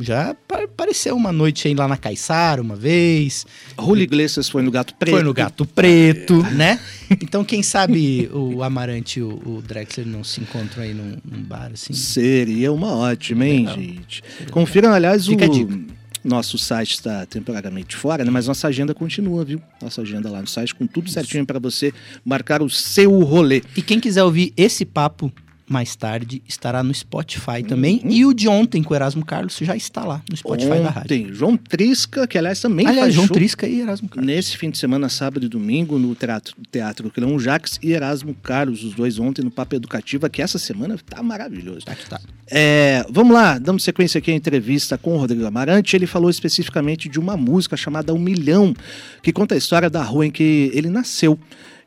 já 0.03 0.37
apareceu 0.49 1.17
uma 1.17 1.33
noite 1.33 1.67
aí 1.67 1.75
lá 1.75 1.89
na 1.89 1.97
Caiçara 1.97 2.61
uma 2.61 2.77
vez. 2.77 3.47
Julio 3.81 4.03
Iglesias 4.03 4.49
foi 4.49 4.63
no 4.63 4.71
Gato 4.71 4.95
Preto. 4.95 5.15
Foi 5.15 5.23
no 5.23 5.33
Gato 5.33 5.65
Preto, 5.65 6.45
é. 6.47 6.51
né? 6.51 6.81
Então, 7.11 7.45
quem 7.45 7.63
sabe 7.63 8.29
o 8.33 8.63
Amarante 8.63 9.21
e 9.21 9.23
o, 9.23 9.31
o 9.45 9.63
Drexler 9.63 10.07
não 10.07 10.23
se 10.25 10.41
encontram 10.41 10.83
aí 10.83 10.95
num, 10.95 11.17
num 11.25 11.43
bar 11.43 11.71
assim? 11.73 11.93
Seria 11.93 12.73
uma 12.73 12.95
ótima, 12.95 13.47
hein, 13.47 13.61
Legal. 13.61 13.77
gente? 13.77 14.23
Confiram, 14.51 14.93
aliás, 14.93 15.27
Fica 15.27 15.47
o 15.47 15.87
nosso 16.25 16.57
site 16.57 16.93
está 16.93 17.27
temporariamente 17.27 17.97
fora, 17.97 18.25
né? 18.25 18.31
mas 18.31 18.47
nossa 18.47 18.69
agenda 18.69 18.95
continua, 18.95 19.45
viu? 19.45 19.61
Nossa 19.81 20.03
agenda 20.03 20.31
lá 20.31 20.41
no 20.41 20.47
site 20.47 20.75
com 20.75 20.87
tudo 20.87 21.11
certinho 21.11 21.45
para 21.45 21.59
você 21.59 21.93
marcar 22.25 22.63
o 22.63 22.71
seu 22.71 23.21
rolê. 23.21 23.63
E 23.77 23.83
quem 23.83 23.99
quiser 23.99 24.23
ouvir 24.23 24.53
esse 24.57 24.85
papo 24.85 25.33
mais 25.73 25.97
tarde 25.97 26.43
estará 26.47 26.83
no 26.83 26.93
Spotify 26.93 27.63
também. 27.67 28.01
Uhum. 28.05 28.11
E 28.11 28.27
o 28.27 28.35
de 28.35 28.49
ontem 28.49 28.83
com 28.83 28.93
o 28.93 28.97
Erasmo 28.97 29.25
Carlos 29.25 29.57
já 29.61 29.75
está 29.75 30.05
lá 30.05 30.23
no 30.31 30.37
Spotify 30.37 30.73
ontem, 30.73 30.83
da 30.83 30.91
rádio. 30.91 31.35
João 31.35 31.57
Trisca, 31.57 32.27
que 32.27 32.39
aliás 32.39 32.61
também 32.61 32.87
aliás, 32.87 33.05
faz 33.05 33.15
João 33.15 33.29
Trisca 33.29 33.67
e 33.67 33.81
Erasmo 33.81 34.09
Carlos. 34.09 34.27
Nesse 34.27 34.57
fim 34.57 34.71
de 34.71 34.79
semana, 34.79 35.09
sábado 35.09 35.47
e 35.47 35.49
domingo, 35.49 35.99
no 35.99 36.15
Teatro, 36.15 36.55
teatro 36.71 37.11
Cleão 37.11 37.39
Jacques 37.39 37.79
e 37.83 37.93
Erasmo 37.93 38.35
Carlos, 38.43 38.85
os 38.85 38.95
dois 38.95 39.19
ontem 39.19 39.43
no 39.43 39.51
Papo 39.51 39.75
Educativa, 39.75 40.29
que 40.29 40.43
essa 40.43 40.59
semana 40.59 40.97
tá 41.09 41.23
maravilhoso. 41.23 41.87
Tá 41.87 41.97
tá. 42.09 42.21
É, 42.51 43.05
vamos 43.09 43.33
lá, 43.33 43.59
damos 43.59 43.83
sequência 43.83 44.19
aqui 44.19 44.31
à 44.31 44.35
entrevista 44.35 44.99
com 44.99 45.15
o 45.15 45.17
Rodrigo 45.17 45.47
Amarante. 45.47 45.97
Ele 45.97 46.07
falou 46.07 46.29
especificamente 46.29 47.09
de 47.09 47.19
uma 47.19 47.37
música 47.37 47.77
chamada 47.77 48.13
Um 48.13 48.19
Milhão, 48.19 48.75
que 49.23 49.33
conta 49.33 49.55
a 49.55 49.59
história 49.59 49.89
da 49.89 50.03
rua 50.03 50.27
em 50.27 50.31
que 50.31 50.71
ele 50.75 50.91
nasceu. 50.91 51.39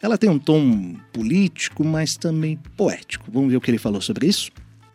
Ela 0.02 0.18
tem 0.18 0.30
um 0.30 0.38
tom 0.38 0.96
político, 1.12 1.84
mas 1.84 2.16
também 2.18 2.60
poético. 2.76 3.26
Vamos 3.32 3.50
ver 3.50 3.58
o 3.58 3.62
que 3.62 3.72
ele 3.72 3.75
falou 3.78 4.02
sobre 4.02 4.28
isso? 4.28 4.52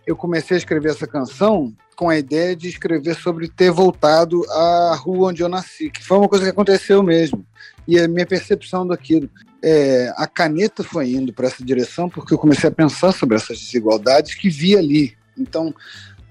Eu 0.07 0.17
comecei 0.17 0.57
a 0.57 0.59
escrever 0.59 0.91
essa 0.91 1.07
canção 1.07 1.75
com 1.97 2.09
a 2.09 2.19
ideia 2.19 2.57
de 2.57 2.69
escrever 2.69 3.15
sobre 3.15 3.49
ter 3.49 3.71
voltado 3.71 4.43
à 4.51 4.95
rua 4.97 5.29
onde 5.29 5.43
eu 5.43 5.49
nasci, 5.49 5.91
que 5.91 6.03
foi 6.03 6.19
uma 6.19 6.29
coisa 6.29 6.45
que 6.45 6.51
aconteceu 6.51 7.03
mesmo. 7.03 7.45
E 7.87 7.99
a 7.99 8.09
minha 8.09 8.27
percepção 8.27 8.87
daquilo. 8.87 9.29
É, 9.63 10.11
a 10.17 10.27
caneta 10.27 10.83
foi 10.83 11.11
indo 11.11 11.33
para 11.33 11.47
essa 11.47 11.63
direção 11.63 12.09
porque 12.09 12.33
eu 12.33 12.39
comecei 12.39 12.69
a 12.71 12.73
pensar 12.73 13.13
sobre 13.13 13.37
essas 13.37 13.59
desigualdades 13.59 14.35
que 14.35 14.49
vi 14.49 14.77
ali. 14.77 15.15
Então, 15.37 15.75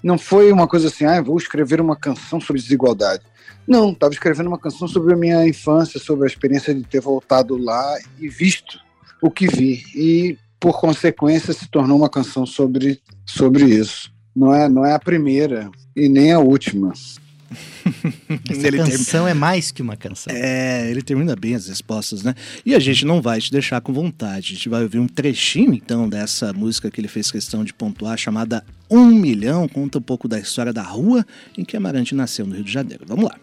não 0.02 0.18
foi 0.18 0.50
uma 0.50 0.66
coisa 0.66 0.88
assim, 0.88 1.04
ah, 1.04 1.20
vou 1.20 1.36
escrever 1.36 1.80
uma 1.80 1.96
canção 1.96 2.40
sobre 2.40 2.60
desigualdade. 2.60 3.22
Não, 3.66 3.92
estava 3.92 4.12
escrevendo 4.12 4.48
uma 4.48 4.58
canção 4.58 4.88
sobre 4.88 5.14
a 5.14 5.16
minha 5.16 5.46
infância, 5.46 6.00
sobre 6.00 6.24
a 6.24 6.26
experiência 6.26 6.74
de 6.74 6.82
ter 6.82 7.00
voltado 7.00 7.56
lá 7.56 7.98
e 8.18 8.28
visto 8.28 8.80
o 9.22 9.30
que 9.30 9.46
vi. 9.46 9.84
E, 9.94 10.38
por 10.60 10.78
consequência, 10.78 11.54
se 11.54 11.66
tornou 11.68 11.96
uma 11.96 12.10
canção 12.10 12.44
sobre, 12.44 13.00
sobre 13.24 13.64
isso. 13.64 14.12
Não 14.36 14.54
é, 14.54 14.68
não 14.68 14.84
é 14.84 14.92
a 14.92 14.98
primeira 14.98 15.70
e 15.96 16.08
nem 16.08 16.32
a 16.32 16.38
última. 16.38 16.92
Essa 18.48 18.68
ele 18.68 18.76
canção 18.76 19.24
term... 19.24 19.28
é 19.28 19.34
mais 19.34 19.72
que 19.72 19.82
uma 19.82 19.96
canção. 19.96 20.32
É, 20.32 20.88
ele 20.88 21.02
termina 21.02 21.34
bem 21.34 21.54
as 21.54 21.66
respostas, 21.66 22.22
né? 22.22 22.34
E 22.64 22.74
a 22.74 22.78
gente 22.78 23.04
não 23.04 23.20
vai 23.20 23.40
te 23.40 23.50
deixar 23.50 23.80
com 23.80 23.92
vontade. 23.92 24.52
A 24.52 24.54
gente 24.54 24.68
vai 24.68 24.82
ouvir 24.82 24.98
um 24.98 25.08
trechinho, 25.08 25.74
então, 25.74 26.08
dessa 26.08 26.52
música 26.52 26.90
que 26.90 27.00
ele 27.00 27.08
fez 27.08 27.30
questão 27.30 27.64
de 27.64 27.74
pontuar, 27.74 28.16
chamada 28.16 28.64
Um 28.88 29.06
Milhão. 29.06 29.66
Conta 29.66 29.98
um 29.98 30.02
pouco 30.02 30.28
da 30.28 30.38
história 30.38 30.72
da 30.72 30.82
rua 30.82 31.26
em 31.58 31.64
que 31.64 31.76
Amarante 31.76 32.14
nasceu, 32.14 32.46
no 32.46 32.54
Rio 32.54 32.64
de 32.64 32.72
Janeiro. 32.72 33.04
Vamos 33.06 33.24
lá. 33.24 33.36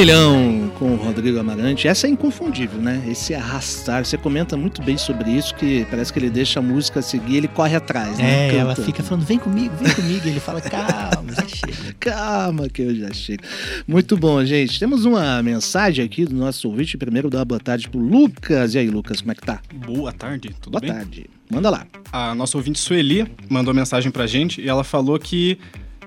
Milhão 0.00 0.72
com 0.78 0.94
o 0.94 0.96
Rodrigo 0.96 1.38
Amarante. 1.38 1.86
Essa 1.86 2.06
é 2.06 2.10
inconfundível, 2.10 2.80
né? 2.80 3.04
Esse 3.06 3.34
arrastar. 3.34 4.02
Você 4.02 4.16
comenta 4.16 4.56
muito 4.56 4.80
bem 4.80 4.96
sobre 4.96 5.30
isso, 5.30 5.54
que 5.54 5.84
parece 5.90 6.10
que 6.10 6.18
ele 6.18 6.30
deixa 6.30 6.58
a 6.58 6.62
música 6.62 7.02
seguir, 7.02 7.36
ele 7.36 7.48
corre 7.48 7.76
atrás, 7.76 8.16
né? 8.16 8.46
É, 8.46 8.50
Canta. 8.50 8.60
ela 8.60 8.76
fica 8.76 9.02
falando, 9.02 9.26
vem 9.26 9.38
comigo, 9.38 9.74
vem 9.78 9.94
comigo. 9.94 10.26
E 10.26 10.30
ele 10.30 10.40
fala, 10.40 10.58
calma, 10.62 11.34
já 11.34 11.46
chega. 11.46 11.94
Calma 12.00 12.66
que 12.70 12.80
eu 12.80 12.94
já 12.96 13.12
chego. 13.12 13.42
Muito 13.86 14.16
bom, 14.16 14.42
gente. 14.42 14.80
Temos 14.80 15.04
uma 15.04 15.42
mensagem 15.42 16.02
aqui 16.02 16.24
do 16.24 16.34
nosso 16.34 16.66
ouvinte. 16.70 16.96
Primeiro, 16.96 17.28
dar 17.28 17.40
uma 17.40 17.44
boa 17.44 17.60
tarde 17.60 17.86
pro 17.90 18.00
Lucas. 18.00 18.74
E 18.74 18.78
aí, 18.78 18.88
Lucas, 18.88 19.20
como 19.20 19.32
é 19.32 19.34
que 19.34 19.42
tá? 19.42 19.60
Boa 19.86 20.12
tarde, 20.14 20.56
tudo 20.62 20.72
boa 20.72 20.80
bem? 20.80 20.92
tarde. 20.92 21.26
Manda 21.50 21.68
lá. 21.68 21.86
A 22.10 22.34
nossa 22.34 22.56
ouvinte 22.56 22.78
Sueli 22.78 23.30
mandou 23.50 23.74
mensagem 23.74 24.10
pra 24.10 24.26
gente 24.26 24.62
e 24.62 24.68
ela 24.68 24.82
falou 24.82 25.18
que 25.18 25.58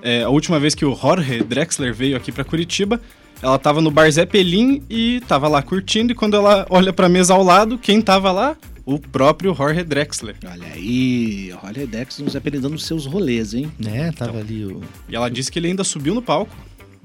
é, 0.02 0.24
a 0.24 0.30
última 0.30 0.58
vez 0.58 0.74
que 0.74 0.84
o 0.84 0.96
Jorge 0.96 1.44
Drexler 1.44 1.94
veio 1.94 2.16
aqui 2.16 2.32
pra 2.32 2.42
Curitiba, 2.44 3.00
ela 3.44 3.58
tava 3.58 3.82
no 3.82 3.90
Bar 3.90 4.10
Zé 4.10 4.24
Pelim 4.24 4.82
e 4.88 5.20
tava 5.28 5.46
lá 5.48 5.60
curtindo 5.62 6.12
e 6.12 6.14
quando 6.14 6.34
ela 6.34 6.66
olha 6.70 6.94
pra 6.94 7.10
mesa 7.10 7.34
ao 7.34 7.42
lado, 7.42 7.76
quem 7.76 8.00
tava 8.00 8.32
lá? 8.32 8.56
O 8.86 8.98
próprio 8.98 9.54
Jorge 9.54 9.84
Drexler. 9.84 10.34
Olha 10.50 10.66
aí, 10.74 11.54
olha 11.62 11.86
Dex 11.86 12.18
nos 12.20 12.34
apelidando 12.34 12.74
os 12.74 12.86
seus 12.86 13.04
rolês, 13.04 13.52
hein? 13.52 13.70
Né, 13.78 14.10
tava 14.12 14.38
ali 14.38 14.64
o... 14.64 14.80
E 15.08 15.14
ela 15.14 15.28
disse 15.28 15.52
que 15.52 15.58
ele 15.58 15.68
ainda 15.68 15.84
subiu 15.84 16.14
no 16.14 16.22
palco. 16.22 16.56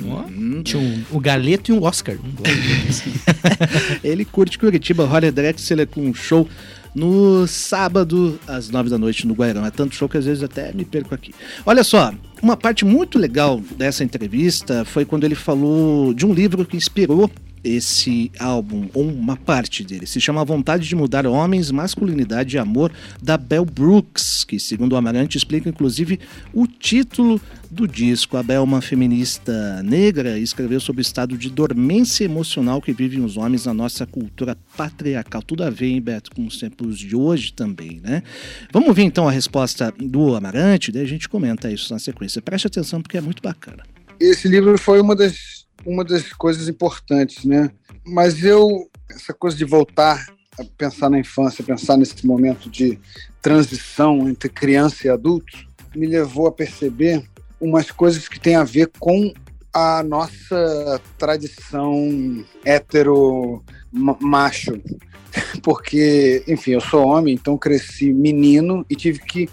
Ó, 0.05 0.21
Hum, 0.29 0.63
Tinha 0.63 0.81
um, 0.81 1.03
o 1.11 1.19
Galeto 1.19 1.71
e 1.71 1.73
um 1.73 1.83
Oscar. 1.83 2.15
Um 2.15 2.33
ele 4.01 4.23
curte 4.23 4.57
Curitiba, 4.57 5.03
Holly 5.05 5.31
Drexler 5.31 5.85
com 5.87 6.01
um 6.07 6.13
show 6.13 6.47
no 6.95 7.45
sábado, 7.47 8.39
às 8.47 8.69
nove 8.69 8.89
da 8.89 8.97
noite, 8.97 9.27
no 9.27 9.33
Guairão. 9.33 9.65
É 9.65 9.71
tanto 9.71 9.93
show 9.95 10.07
que 10.07 10.17
às 10.17 10.25
vezes 10.25 10.41
até 10.43 10.71
me 10.73 10.85
perco 10.85 11.13
aqui. 11.13 11.33
Olha 11.65 11.83
só, 11.83 12.13
uma 12.41 12.55
parte 12.55 12.85
muito 12.85 13.17
legal 13.17 13.61
dessa 13.77 14.03
entrevista 14.03 14.85
foi 14.85 15.05
quando 15.05 15.23
ele 15.23 15.35
falou 15.35 16.13
de 16.13 16.25
um 16.25 16.33
livro 16.33 16.65
que 16.65 16.77
inspirou 16.77 17.29
esse 17.63 18.31
álbum, 18.39 18.89
ou 18.93 19.07
uma 19.07 19.35
parte 19.35 19.83
dele. 19.83 20.05
Se 20.05 20.19
chama 20.19 20.43
Vontade 20.45 20.87
de 20.87 20.95
Mudar 20.95 21.25
Homens, 21.25 21.71
Masculinidade 21.71 22.55
e 22.55 22.59
Amor, 22.59 22.91
da 23.21 23.37
Bell 23.37 23.65
Brooks, 23.65 24.43
que, 24.43 24.59
segundo 24.59 24.93
o 24.93 24.95
Amarante, 24.95 25.37
explica 25.37 25.69
inclusive 25.69 26.19
o 26.53 26.67
título 26.67 27.39
do 27.69 27.87
disco. 27.87 28.37
A 28.37 28.43
Bell, 28.43 28.63
uma 28.63 28.81
feminista 28.81 29.81
negra, 29.83 30.39
escreveu 30.39 30.79
sobre 30.79 31.01
o 31.01 31.03
estado 31.03 31.37
de 31.37 31.49
dormência 31.49 32.23
emocional 32.23 32.81
que 32.81 32.91
vivem 32.91 33.23
os 33.23 33.37
homens 33.37 33.65
na 33.65 33.73
nossa 33.73 34.05
cultura 34.05 34.57
patriarcal. 34.75 35.41
Tudo 35.41 35.63
a 35.63 35.69
ver, 35.69 35.87
hein, 35.87 36.01
Beto, 36.01 36.31
com 36.31 36.45
os 36.45 36.57
tempos 36.57 36.97
de 36.97 37.15
hoje 37.15 37.53
também, 37.53 37.99
né? 38.03 38.23
Vamos 38.71 38.95
ver 38.95 39.03
então 39.03 39.27
a 39.27 39.31
resposta 39.31 39.93
do 39.97 40.35
Amarante, 40.35 40.91
daí 40.91 41.03
a 41.03 41.07
gente 41.07 41.29
comenta 41.29 41.71
isso 41.71 41.93
na 41.93 41.99
sequência. 41.99 42.41
Preste 42.41 42.67
atenção 42.67 43.01
porque 43.01 43.17
é 43.17 43.21
muito 43.21 43.41
bacana. 43.41 43.83
Esse 44.19 44.47
livro 44.47 44.77
foi 44.77 44.99
uma 44.99 45.15
das, 45.15 45.58
uma 45.85 46.03
das 46.03 46.33
coisas 46.33 46.67
importantes, 46.67 47.45
né? 47.45 47.71
Mas 48.05 48.43
eu, 48.43 48.89
essa 49.09 49.33
coisa 49.33 49.57
de 49.57 49.65
voltar 49.65 50.27
a 50.59 50.63
pensar 50.77 51.09
na 51.09 51.19
infância, 51.19 51.63
pensar 51.63 51.97
nesse 51.97 52.25
momento 52.25 52.69
de 52.69 52.99
transição 53.41 54.27
entre 54.27 54.49
criança 54.49 55.07
e 55.07 55.09
adulto, 55.09 55.57
me 55.95 56.05
levou 56.05 56.47
a 56.47 56.51
perceber 56.51 57.23
umas 57.59 57.91
coisas 57.91 58.27
que 58.27 58.39
têm 58.39 58.55
a 58.55 58.63
ver 58.63 58.91
com 58.99 59.33
a 59.73 60.03
nossa 60.03 61.01
tradição 61.17 62.43
hetero 62.65 63.63
ma- 63.91 64.17
macho. 64.19 64.81
Porque, 65.61 66.43
enfim, 66.47 66.71
eu 66.71 66.81
sou 66.81 67.05
homem, 67.05 67.35
então 67.35 67.57
cresci 67.57 68.11
menino 68.11 68.85
e 68.89 68.95
tive 68.95 69.19
que 69.19 69.49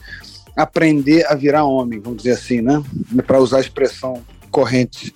aprender 0.57 1.27
a 1.27 1.35
virar 1.35 1.65
homem, 1.65 2.01
vamos 2.01 2.23
dizer 2.23 2.33
assim, 2.33 2.63
né? 2.63 2.83
Para 3.27 3.39
usar 3.39 3.59
a 3.59 3.61
expressão 3.61 4.23
corrente. 4.51 5.15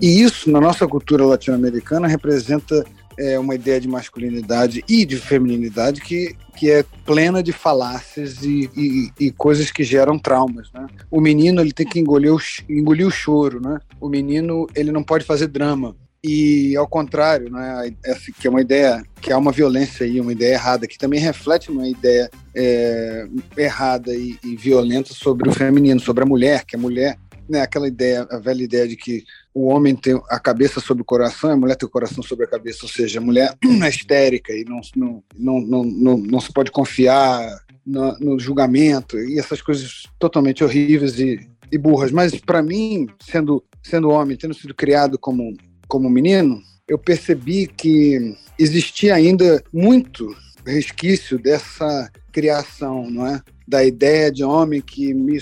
E 0.00 0.22
isso, 0.22 0.50
na 0.50 0.60
nossa 0.60 0.86
cultura 0.86 1.24
latino-americana, 1.24 2.06
representa 2.06 2.84
é, 3.18 3.38
uma 3.38 3.54
ideia 3.54 3.80
de 3.80 3.88
masculinidade 3.88 4.84
e 4.88 5.04
de 5.04 5.16
feminilidade 5.16 6.00
que, 6.00 6.36
que 6.56 6.70
é 6.70 6.84
plena 7.04 7.42
de 7.42 7.52
falácias 7.52 8.42
e, 8.42 8.70
e, 8.76 9.10
e 9.18 9.30
coisas 9.32 9.70
que 9.70 9.82
geram 9.82 10.18
traumas, 10.18 10.70
né? 10.72 10.86
O 11.10 11.20
menino 11.20 11.60
ele 11.60 11.72
tem 11.72 11.86
que 11.86 11.98
engolir 11.98 12.32
o, 12.32 12.38
engolir 12.68 13.06
o 13.06 13.10
choro, 13.10 13.60
né? 13.60 13.80
O 14.00 14.08
menino 14.08 14.66
ele 14.74 14.92
não 14.92 15.02
pode 15.02 15.24
fazer 15.24 15.48
drama. 15.48 15.96
E 16.22 16.76
ao 16.76 16.86
contrário, 16.88 17.48
né, 17.48 17.94
essa 18.04 18.32
que 18.32 18.46
é 18.48 18.50
uma 18.50 18.60
ideia 18.60 19.04
que 19.20 19.32
há 19.32 19.38
uma 19.38 19.52
violência 19.52 20.04
aí, 20.04 20.20
uma 20.20 20.32
ideia 20.32 20.54
errada, 20.54 20.86
que 20.86 20.98
também 20.98 21.20
reflete 21.20 21.70
uma 21.70 21.86
ideia 21.86 22.28
é, 22.54 23.26
errada 23.56 24.12
e, 24.12 24.36
e 24.42 24.56
violenta 24.56 25.14
sobre 25.14 25.48
o 25.48 25.52
feminino, 25.52 26.00
sobre 26.00 26.24
a 26.24 26.26
mulher, 26.26 26.64
que 26.64 26.74
a 26.74 26.78
mulher, 26.78 27.16
né, 27.48 27.62
aquela 27.62 27.88
ideia, 27.88 28.26
a 28.30 28.38
velha 28.38 28.62
ideia 28.62 28.86
de 28.86 28.96
que 28.96 29.24
o 29.54 29.66
homem 29.66 29.96
tem 29.96 30.20
a 30.28 30.38
cabeça 30.38 30.80
sobre 30.80 31.02
o 31.02 31.04
coração, 31.04 31.50
a 31.50 31.56
mulher 31.56 31.76
tem 31.76 31.86
o 31.86 31.90
coração 31.90 32.22
sobre 32.22 32.44
a 32.44 32.48
cabeça, 32.48 32.80
ou 32.82 32.88
seja, 32.88 33.18
a 33.18 33.22
mulher 33.22 33.54
é 33.82 33.88
histérica 33.88 34.52
e 34.52 34.64
não, 34.64 34.80
não, 34.94 35.24
não, 35.36 35.60
não, 35.60 35.84
não, 35.84 36.18
não 36.18 36.40
se 36.40 36.52
pode 36.52 36.70
confiar 36.70 37.64
no, 37.84 38.18
no 38.18 38.38
julgamento 38.38 39.18
e 39.18 39.38
essas 39.38 39.62
coisas 39.62 40.04
totalmente 40.18 40.62
horríveis 40.62 41.18
e, 41.18 41.48
e 41.72 41.78
burras. 41.78 42.12
Mas 42.12 42.34
para 42.34 42.62
mim, 42.62 43.08
sendo 43.20 43.64
sendo 43.82 44.10
homem, 44.10 44.36
tendo 44.36 44.54
sido 44.54 44.74
criado 44.74 45.18
como 45.18 45.56
como 45.86 46.10
menino, 46.10 46.62
eu 46.86 46.98
percebi 46.98 47.66
que 47.66 48.36
existia 48.58 49.14
ainda 49.14 49.62
muito 49.72 50.36
resquício 50.66 51.38
dessa 51.38 52.10
criação, 52.30 53.10
não 53.10 53.26
é? 53.26 53.42
Da 53.66 53.84
ideia 53.84 54.30
de 54.30 54.44
homem 54.44 54.82
que 54.82 55.14
me 55.14 55.38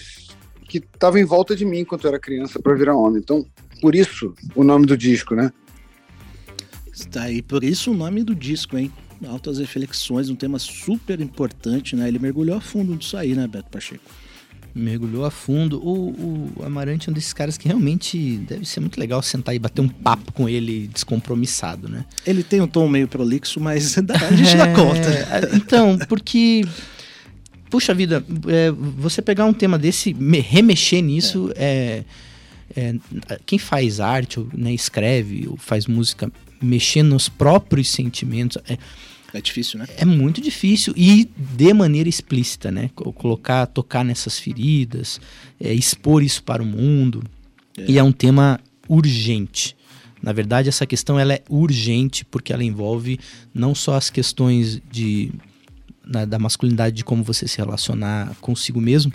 que 0.81 0.87
estava 0.95 1.19
em 1.21 1.25
volta 1.25 1.55
de 1.57 1.65
mim 1.65 1.85
quando 1.85 2.05
eu 2.05 2.09
era 2.09 2.19
criança 2.19 2.59
para 2.61 2.75
virar 2.75 2.95
homem. 2.97 3.21
Então, 3.23 3.45
por 3.81 3.95
isso 3.95 4.35
o 4.55 4.63
nome 4.65 4.87
do 4.87 4.97
disco, 4.97 5.35
né? 5.35 5.53
Está 6.93 7.23
aí, 7.25 7.43
por 7.43 7.63
isso 7.63 7.91
o 7.91 7.95
nome 7.95 8.23
do 8.23 8.35
disco, 8.35 8.77
hein? 8.79 8.91
Altas 9.27 9.59
reflexões, 9.59 10.29
um 10.31 10.35
tema 10.37 10.59
super 10.59 11.21
importante, 11.21 11.95
né? 11.97 12.09
Ele 12.09 12.19
mergulhou 12.19 12.57
a 12.57 12.61
fundo 12.61 12.95
nisso 12.95 13.17
aí, 13.17 13.35
né, 13.35 13.47
Beto 13.47 13.71
Pacheco? 13.71 14.05
mergulhou 14.79 15.25
a 15.25 15.31
fundo. 15.31 15.79
O, 15.83 16.53
o 16.59 16.63
Amarante 16.63 17.09
é 17.09 17.11
um 17.11 17.15
desses 17.15 17.33
caras 17.33 17.57
que 17.57 17.67
realmente 17.67 18.37
deve 18.37 18.67
ser 18.67 18.81
muito 18.81 19.01
legal 19.01 19.23
sentar 19.23 19.55
e 19.55 19.59
bater 19.59 19.81
um 19.81 19.89
papo 19.89 20.31
com 20.35 20.47
ele 20.47 20.87
descompromissado, 20.89 21.89
né? 21.89 22.05
Ele 22.27 22.43
tem 22.43 22.61
um 22.61 22.67
tom 22.67 22.87
meio 22.87 23.09
prolixo, 23.09 23.59
mas 23.59 23.95
dá- 24.05 24.15
a 24.17 24.35
gente 24.37 24.55
dá 24.55 24.75
conta. 24.75 25.09
É, 25.09 25.57
Então, 25.57 25.97
porque. 26.07 26.63
Puxa 27.71 27.93
vida, 27.95 28.25
é, 28.49 28.71
você 28.71 29.21
pegar 29.21 29.45
um 29.47 29.53
tema 29.53 29.79
desse, 29.79 30.15
me- 30.15 30.41
remexer 30.41 31.03
nisso, 31.03 31.51
é. 31.57 32.05
é, 32.77 32.95
quem 33.45 33.59
faz 33.59 34.01
arte, 34.01 34.39
ou, 34.41 34.49
né, 34.55 34.73
escreve, 34.73 35.47
ou 35.49 35.57
faz 35.57 35.87
música, 35.87 36.31
mexer 36.63 37.03
nos 37.03 37.29
próprios 37.29 37.89
sentimentos, 37.91 38.57
é, 38.69 38.79
É 39.35 39.41
difícil, 39.41 39.79
né? 39.79 39.87
é 39.97 40.05
muito 40.05 40.41
difícil 40.41 40.95
e 40.97 41.29
de 41.37 41.75
maneira 41.75 42.09
explícita, 42.09 42.71
né? 42.71 42.89
Co- 42.95 43.13
Colocar, 43.13 43.67
tocar 43.67 44.05
nessas 44.05 44.39
feridas, 44.39 45.21
é, 45.61 45.73
expor 45.75 46.23
isso 46.23 46.43
para 46.43 46.63
o 46.63 46.67
mundo. 46.67 47.23
E 47.87 47.99
é 47.99 48.03
um 48.03 48.13
tema 48.13 48.59
urgente. 48.89 49.77
Na 50.23 50.33
verdade, 50.33 50.69
essa 50.71 50.87
questão 50.87 51.19
ela 51.21 51.35
é 51.35 51.43
urgente 51.51 52.25
porque 52.25 52.53
ela 52.53 52.65
envolve 52.65 53.19
não 53.53 53.75
só 53.75 53.95
as 53.97 54.09
questões 54.09 54.81
de, 54.91 55.31
da 56.07 56.39
masculinidade, 56.39 56.97
de 56.97 57.05
como 57.05 57.25
você 57.25 57.49
se 57.49 57.59
relacionar 57.59 58.35
consigo 58.41 58.81
mesmo, 58.81 59.13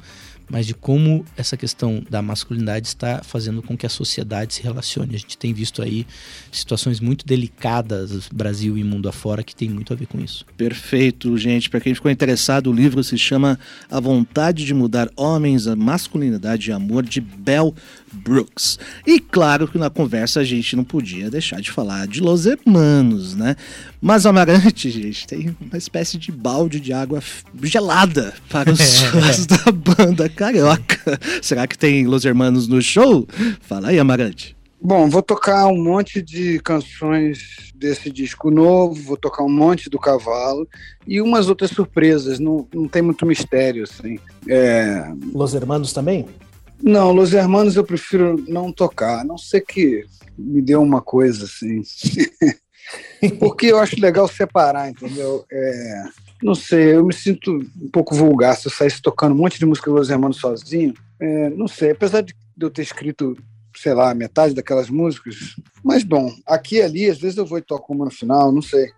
mas 0.51 0.67
de 0.67 0.73
como 0.73 1.23
essa 1.37 1.55
questão 1.55 2.03
da 2.09 2.21
masculinidade 2.21 2.85
está 2.85 3.21
fazendo 3.23 3.61
com 3.61 3.77
que 3.77 3.85
a 3.85 3.89
sociedade 3.89 4.53
se 4.53 4.61
relacione. 4.61 5.15
A 5.15 5.17
gente 5.17 5.37
tem 5.37 5.53
visto 5.53 5.81
aí 5.81 6.05
situações 6.51 6.99
muito 6.99 7.25
delicadas, 7.25 8.27
Brasil 8.27 8.77
e 8.77 8.83
mundo 8.83 9.07
afora, 9.07 9.43
que 9.43 9.55
tem 9.55 9.69
muito 9.69 9.93
a 9.93 9.95
ver 9.95 10.07
com 10.07 10.19
isso. 10.19 10.45
Perfeito, 10.57 11.37
gente. 11.37 11.69
Para 11.69 11.79
quem 11.79 11.95
ficou 11.95 12.11
interessado, 12.11 12.69
o 12.69 12.73
livro 12.73 13.01
se 13.01 13.17
chama 13.17 13.57
A 13.89 13.99
Vontade 14.01 14.65
de 14.65 14.73
Mudar 14.73 15.09
Homens, 15.15 15.67
a 15.67 15.75
Masculinidade 15.75 16.69
e 16.69 16.73
Amor, 16.73 17.03
de 17.03 17.21
Bell 17.21 17.73
Brooks. 18.11 18.77
E 19.05 19.19
claro 19.19 19.67
que 19.67 19.77
na 19.77 19.89
conversa 19.89 20.39
a 20.39 20.43
gente 20.43 20.75
não 20.75 20.83
podia 20.83 21.29
deixar 21.29 21.61
de 21.61 21.71
falar 21.71 22.07
de 22.07 22.21
Los 22.21 22.45
Hermanos, 22.45 23.35
né? 23.35 23.55
Mas 24.01 24.25
Amarante, 24.25 24.89
gente, 24.91 25.27
tem 25.27 25.55
uma 25.59 25.77
espécie 25.77 26.17
de 26.17 26.31
balde 26.31 26.79
de 26.79 26.93
água 26.93 27.21
gelada 27.63 28.33
para 28.49 28.71
os 28.71 29.01
fãs 29.01 29.45
da 29.45 29.71
banda 29.71 30.27
carioca. 30.29 31.19
Será 31.41 31.67
que 31.67 31.77
tem 31.77 32.05
Los 32.05 32.25
Hermanos 32.25 32.67
no 32.67 32.81
show? 32.81 33.27
Fala 33.61 33.89
aí, 33.89 33.99
Amarante. 33.99 34.55
Bom, 34.83 35.07
vou 35.07 35.21
tocar 35.21 35.67
um 35.67 35.77
monte 35.81 36.23
de 36.23 36.59
canções 36.59 37.71
desse 37.75 38.11
disco 38.11 38.49
novo, 38.49 38.95
vou 38.95 39.15
tocar 39.15 39.43
um 39.43 39.49
monte 39.49 39.91
do 39.91 39.99
Cavalo 39.99 40.67
e 41.05 41.21
umas 41.21 41.47
outras 41.47 41.69
surpresas, 41.69 42.39
não, 42.39 42.67
não 42.73 42.87
tem 42.87 43.03
muito 43.03 43.23
mistério, 43.23 43.83
assim. 43.83 44.17
É, 44.47 45.03
Los 45.33 45.53
Hermanos 45.53 45.93
também? 45.93 46.25
Não, 46.83 47.11
Los 47.11 47.33
Hermanos 47.33 47.75
eu 47.75 47.83
prefiro 47.83 48.43
não 48.47 48.71
tocar, 48.71 49.21
a 49.21 49.23
não 49.23 49.37
ser 49.37 49.61
que 49.61 50.05
me 50.37 50.61
dê 50.61 50.75
uma 50.75 51.01
coisa 51.01 51.45
assim. 51.45 51.81
Porque 53.39 53.67
eu 53.67 53.79
acho 53.79 53.99
legal 53.99 54.27
separar, 54.27 54.89
entendeu? 54.89 55.45
É, 55.51 56.03
não 56.41 56.55
sei, 56.55 56.95
eu 56.95 57.05
me 57.05 57.13
sinto 57.13 57.53
um 57.79 57.89
pouco 57.89 58.15
vulgar 58.15 58.55
se 58.57 58.67
eu 58.67 58.71
saísse 58.71 59.01
tocando 59.01 59.33
um 59.33 59.37
monte 59.37 59.59
de 59.59 59.65
música 59.65 59.91
Los 59.91 60.09
Hermanos 60.09 60.37
sozinho. 60.37 60.93
É, 61.19 61.49
não 61.51 61.67
sei, 61.67 61.91
apesar 61.91 62.21
de 62.21 62.33
eu 62.59 62.69
ter 62.69 62.81
escrito 62.81 63.37
sei 63.75 63.93
lá, 63.93 64.13
metade 64.13 64.53
daquelas 64.53 64.89
músicas. 64.89 65.55
Mas, 65.83 66.03
bom, 66.03 66.31
aqui 66.45 66.77
e 66.77 66.81
ali, 66.81 67.09
às 67.09 67.19
vezes 67.19 67.37
eu 67.37 67.45
vou 67.45 67.57
e 67.57 67.61
toco 67.61 67.93
uma 67.93 68.05
no 68.05 68.11
final, 68.11 68.51
não 68.51 68.61
sei. 68.61 68.91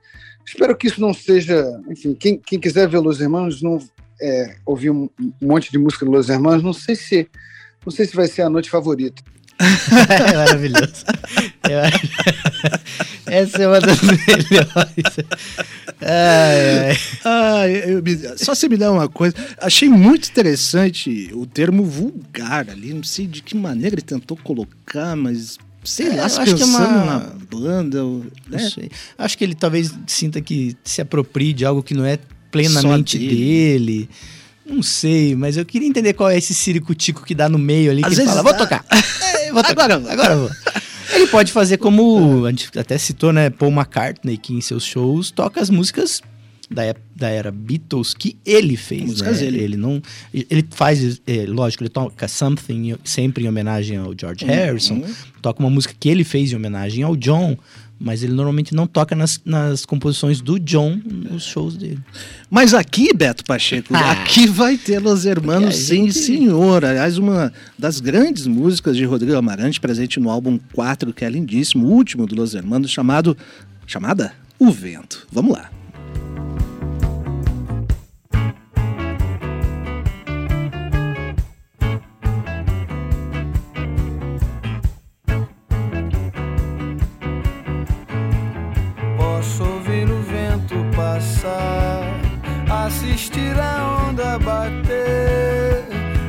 Espero 0.46 0.76
que 0.76 0.88
isso 0.88 1.00
não 1.00 1.14
seja. 1.14 1.66
Enfim, 1.90 2.14
quem, 2.14 2.38
quem 2.38 2.60
quiser 2.60 2.88
ver 2.88 3.00
Los 3.00 3.22
Hermanos, 3.22 3.62
não 3.62 3.80
é, 4.22 4.56
ouvir 4.66 4.90
um, 4.90 5.10
um 5.20 5.34
monte 5.42 5.72
de 5.72 5.78
música 5.78 6.06
Los 6.06 6.30
Hermanos, 6.30 6.64
não 6.64 6.74
sei 6.74 6.96
se. 6.96 7.30
Não 7.86 7.92
sei 7.92 8.06
se 8.06 8.16
vai 8.16 8.28
ser 8.28 8.42
a 8.44 8.50
noite 8.50 8.70
favorita. 8.70 9.22
é 9.60 10.36
maravilhoso. 10.36 11.06
É 11.64 11.76
maravilhoso. 11.82 12.14
Essa 13.26 13.64
é 13.64 13.68
uma 13.68 13.80
das 13.80 14.00
melhores. 14.02 15.18
Ai, 16.02 16.90
ai. 16.92 16.98
Ah, 17.24 17.68
eu 17.70 18.04
só 18.38 18.54
você 18.56 18.68
me 18.68 18.78
dá 18.78 18.92
uma 18.92 19.08
coisa. 19.08 19.36
Achei 19.62 19.88
muito 19.90 20.30
interessante 20.30 21.30
o 21.34 21.46
termo 21.46 21.84
vulgar 21.86 22.70
ali. 22.70 22.94
Não 22.94 23.04
sei 23.04 23.28
de 23.28 23.42
que 23.42 23.56
maneira 23.56 23.96
ele 23.96 24.02
tentou 24.02 24.36
colocar, 24.38 25.16
mas 25.16 25.58
sei 25.84 26.08
É, 26.08 26.16
lá, 26.16 26.30
se 26.30 26.40
acho 26.42 26.56
que 26.56 26.62
é 26.62 26.66
pensando 26.66 26.88
uma- 26.88 27.06
na 27.20 27.20
banda. 27.50 28.04
ou- 28.04 28.26
Não 28.50 28.58
né? 28.58 28.70
sei. 28.70 28.90
Acho 29.18 29.38
que 29.38 29.44
ele 29.44 29.56
talvez 29.56 29.94
sinta 30.08 30.42
que 30.42 30.76
se 30.84 31.02
aproprie 31.02 31.54
de 31.54 31.64
algo 31.66 31.82
que 31.84 31.94
não 31.94 32.06
é 32.06 32.18
plenamente 32.52 33.18
Só 33.18 33.24
dele. 33.24 33.36
dele. 33.36 34.10
Não 34.66 34.82
sei, 34.82 35.36
mas 35.36 35.58
eu 35.58 35.66
queria 35.66 35.88
entender 35.88 36.14
qual 36.14 36.30
é 36.30 36.38
esse 36.38 36.54
ciricutico 36.54 37.24
que 37.26 37.36
dá 37.36 37.50
no 37.50 37.58
meio 37.58 37.92
ali, 37.92 38.02
Às 38.04 38.08
que 38.14 38.14
ele 38.14 38.16
vezes 38.22 38.32
fala, 38.32 38.44
vou 38.44 38.54
tocar. 38.58 38.86
É, 38.92 39.52
vou 39.52 39.62
tocar. 39.64 39.92
Agora. 39.92 40.12
Agora 40.14 40.38
vou. 40.38 40.50
Ele 41.14 41.28
pode 41.28 41.52
fazer 41.52 41.78
como, 41.78 42.46
a 42.46 42.50
gente 42.50 42.70
até 42.80 42.98
citou, 42.98 43.32
né, 43.34 43.50
Paul 43.50 43.72
McCartney, 43.72 44.38
que 44.38 44.54
em 44.54 44.62
seus 44.62 44.84
shows 44.84 45.30
toca 45.32 45.62
as 45.62 45.70
músicas 45.70 46.22
da, 46.72 46.86
ép- 46.86 46.98
da 47.16 47.28
era 47.30 47.52
Beatles 47.52 48.14
que 48.16 48.36
ele 48.46 48.76
fez, 48.78 49.04
Músicas 49.04 49.36
né? 49.42 49.46
dele. 49.46 49.60
Ele 49.64 49.78
não... 49.78 50.02
Ele 50.34 50.66
faz, 50.72 51.22
é, 51.28 51.46
lógico, 51.46 51.84
ele 51.84 51.90
toca 51.90 52.28
Something 52.28 52.96
sempre 53.04 53.44
em 53.44 53.48
homenagem 53.48 53.98
ao 53.98 54.14
George 54.20 54.46
Harrison, 54.46 54.96
Uhum. 54.96 55.14
toca 55.42 55.60
uma 55.62 55.70
música 55.70 55.94
que 56.00 56.10
ele 56.10 56.24
fez 56.24 56.52
em 56.52 56.56
homenagem 56.56 57.04
ao 57.04 57.16
John, 57.16 57.56
mas 58.04 58.22
ele 58.22 58.34
normalmente 58.34 58.76
não 58.76 58.86
toca 58.86 59.16
nas, 59.16 59.40
nas 59.46 59.86
composições 59.86 60.42
do 60.42 60.60
John 60.60 61.00
nos 61.06 61.44
shows 61.46 61.78
dele. 61.78 62.00
Mas 62.52 62.74
aqui, 62.74 63.14
Beto 63.16 63.46
Pacheco, 63.46 63.96
Ah. 63.96 64.12
aqui 64.12 64.46
vai 64.46 64.78
ter 64.78 65.00
Los 65.00 65.26
Hermanos, 65.26 65.76
sim, 65.76 66.08
gente- 66.08 66.20
senhor. 66.20 66.84
Aliás, 66.84 67.18
uma 67.18 67.52
das 67.80 68.02
grandes 68.02 68.46
músicas 68.46 68.98
de 68.98 69.06
Rodrigo 69.06 69.38
Amarante, 69.38 69.80
presente 69.80 70.20
no 70.20 70.30
álbum 70.30 70.60
4, 70.74 71.14
que 71.14 71.24
é 71.24 71.30
lindíssimo, 71.30 71.88
o 71.88 71.92
último 71.92 72.28
do 72.28 72.36
Los 72.36 72.54
Hermanos, 72.54 72.92
chamado. 72.92 73.38
chamada 73.88 74.34
O 74.60 74.70
Vento. 74.72 75.26
Vamos 75.32 75.54
lá. 75.54 75.70
Posso 89.44 89.66
ouvir 89.66 90.10
o 90.10 90.22
vento 90.22 90.76
passar, 90.96 92.02
assistir 92.86 93.54
a 93.60 94.08
onda 94.08 94.40
bater, 94.40 95.84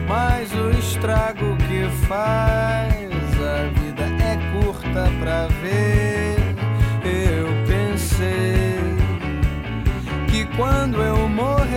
mas 0.08 0.52
o 0.52 0.76
estrago 0.76 1.56
que 1.58 1.88
faz 2.08 3.14
a 3.38 3.70
vida 3.78 4.02
é 4.20 4.36
curta 4.52 5.08
pra 5.20 5.46
ver. 5.62 6.34
Eu 7.04 7.46
pensei 7.68 8.80
que 10.28 10.44
quando 10.56 11.00
eu 11.00 11.28
morrer 11.28 11.76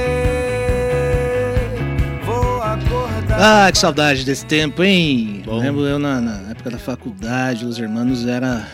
vou 2.25 2.63
acordar. 2.63 3.67
Ah, 3.67 3.71
que 3.71 3.77
saudade 3.77 4.25
desse 4.25 4.43
tempo, 4.43 4.81
hein? 4.81 5.43
Bom. 5.45 5.59
Lembro 5.59 5.85
eu 5.85 5.99
na, 5.99 6.19
na 6.19 6.49
época 6.49 6.71
da 6.71 6.79
faculdade, 6.79 7.63
Los 7.63 7.77
Hermanos 7.77 8.25
era 8.25 8.65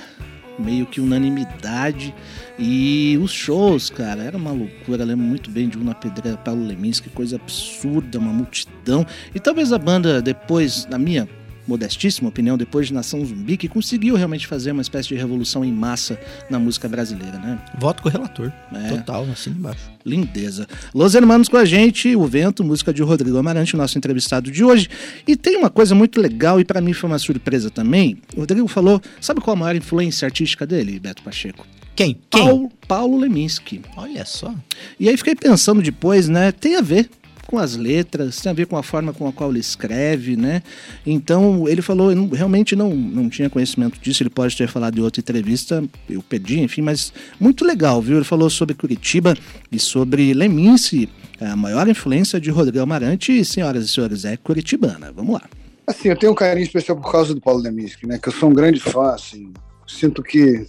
meio 0.63 0.86
que 0.86 1.02
unanimidade. 1.02 2.13
E 2.58 3.19
os 3.21 3.32
shows, 3.32 3.89
cara, 3.89 4.23
era 4.23 4.38
uma 4.38 4.52
loucura. 4.52 5.04
Eu 5.04 5.08
lembro 5.08 5.26
muito 5.26 5.52
bem 5.52 5.67
de 5.67 5.78
um 5.78 5.84
na 5.84 5.93
Pedreira 5.93 6.38
Paulo 6.38 6.65
Lemins, 6.65 6.99
que 6.99 7.10
coisa 7.10 7.36
absurda, 7.36 8.19
uma 8.19 8.32
multidão. 8.32 9.06
E 9.34 9.39
talvez 9.39 9.73
a 9.73 9.78
banda, 9.78 10.21
depois, 10.21 10.86
na 10.86 10.97
minha 10.97 11.28
modestíssima 11.67 12.30
opinião, 12.30 12.58
depois 12.58 12.88
de 12.88 12.93
Nação 12.93 13.26
Zumbi, 13.26 13.58
que 13.58 13.67
conseguiu 13.67 14.15
realmente 14.15 14.47
fazer 14.47 14.71
uma 14.71 14.82
espécie 14.82 15.10
de 15.10 15.15
revolução 15.15 15.63
em 15.63 15.71
massa 15.71 16.19
na 16.49 16.60
música 16.60 16.88
brasileira, 16.88 17.38
né? 17.38 17.60
Voto 17.80 18.04
com 18.04 18.10
o 18.10 18.12
relator. 18.12 18.52
É. 18.73 18.89
Total, 18.89 19.26
assina 19.32 19.56
embaixo. 19.56 19.91
Lindeza. 20.06 20.67
Los 20.93 21.15
Hermanos 21.15 21.47
com 21.47 21.58
a 21.58 21.65
gente, 21.65 22.15
o 22.15 22.26
Vento, 22.26 22.63
música 22.63 22.93
de 22.93 23.02
Rodrigo 23.02 23.38
Amarante, 23.38 23.76
o 23.76 23.78
nosso 23.78 23.97
entrevistado 23.97 24.52
de 24.52 24.63
hoje. 24.63 24.89
E 25.28 25.36
tem 25.36 25.58
uma 25.58 25.69
coisa 25.69 25.95
muito 25.95 26.19
legal 26.19 26.60
e 26.60 26.65
pra 26.65 26.82
mim 26.82 26.93
foi 26.93 27.10
uma 27.10 27.19
surpresa 27.19 27.69
também. 27.69 28.17
O 28.36 28.41
Rodrigo 28.41 28.67
falou, 28.67 29.02
sabe 29.21 29.39
qual 29.41 29.56
a 29.56 29.60
maior 29.60 29.76
influência 29.76 30.26
artística 30.26 30.65
dele, 30.65 30.99
Beto 30.99 31.23
Pacheco? 31.23 31.65
Quem? 31.95 32.17
Quem? 32.30 32.43
Paulo, 32.43 32.71
Paulo 32.88 33.17
Leminski. 33.17 33.82
Olha 33.95 34.26
só. 34.26 34.54
E 34.99 35.08
aí 35.08 35.15
fiquei 35.15 35.36
pensando 35.36 35.82
depois, 35.82 36.28
né? 36.28 36.52
Tem 36.52 36.76
a 36.76 36.82
ver 36.82 37.10
com 37.54 37.60
as 37.60 37.76
letras, 37.76 38.42
tem 38.42 38.50
a 38.50 38.54
ver 38.56 38.66
com 38.66 38.76
a 38.76 38.82
forma 38.82 39.13
com 39.13 39.28
a 39.28 39.32
qual 39.32 39.52
ele 39.52 39.60
escreve, 39.60 40.36
né? 40.36 40.63
Então 41.06 41.70
ele 41.70 41.84
falou, 41.84 42.10
eu 42.10 42.16
não- 42.16 42.28
realmente 42.30 42.76
não, 42.76 42.96
não 42.96 43.30
tinha 43.30 43.48
conhecimento 43.48 44.00
disso, 44.02 44.24
ele 44.24 44.32
pode 44.32 44.58
ter 44.58 44.68
falado 44.68 44.98
em 44.98 45.02
outra 45.02 45.20
entrevista, 45.20 45.84
eu 46.10 46.24
perdi, 46.24 46.62
enfim, 46.62 46.82
mas 46.82 47.13
muito 47.39 47.63
legal, 47.63 48.02
viu? 48.02 48.16
Ele 48.16 48.26
falou 48.26 48.50
sobre 48.50 48.74
Curitiba 48.74 49.38
e 49.72 49.78
sobre 49.78 50.34
Leminski, 50.34 51.08
a 51.39 51.56
maior 51.56 51.88
influência 51.88 52.42
de 52.42 52.50
Rodrigo 52.50 52.82
Amarante, 52.82 53.46
senhoras 53.46 53.86
e 53.86 53.88
senhores, 53.88 54.26
é 54.26 54.36
curitibana. 54.36 55.12
Vamos 55.12 55.36
lá. 55.36 55.44
Assim, 55.86 56.10
eu 56.10 56.16
tenho 56.18 56.32
um 56.32 56.36
carinho 56.36 56.66
especial 56.66 56.98
por 57.00 57.12
causa 57.12 57.36
do 57.36 57.42
Paulo 57.42 57.62
Leminski, 57.62 58.08
né? 58.08 58.18
Que 58.18 58.30
eu 58.30 58.34
sou 58.34 58.50
um 58.50 58.54
grande 58.54 58.80
fã, 58.80 59.13
assim. 59.13 59.54
Sinto 59.86 60.24
que 60.24 60.66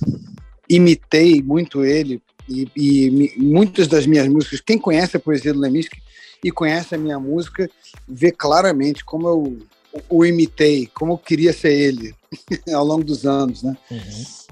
imitei 0.69 1.43
muito 1.43 1.83
ele 1.83 2.21
e, 2.47 2.69
e 2.77 3.33
muitas 3.39 3.89
das 3.89 4.07
minhas 4.07 4.29
músicas. 4.29 4.61
Quem 4.61 4.77
conhece 4.77 5.17
a 5.17 5.21
poesia 5.21 5.55
do 5.55 5.61
Leminski 5.61 6.05
e 6.43 6.51
conhece 6.51 6.95
a 6.95 6.99
minha 6.99 7.19
música 7.19 7.71
vê 8.09 8.31
claramente 8.31 9.05
como 9.05 9.29
eu 9.29 9.59
o, 10.09 10.25
imitei, 10.25 10.89
como 10.93 11.13
eu 11.13 11.19
queria 11.19 11.53
ser 11.53 11.73
ele 11.73 12.15
ao 12.75 12.85
longo 12.85 13.05
dos 13.05 13.25
anos, 13.25 13.63
né? 13.63 13.77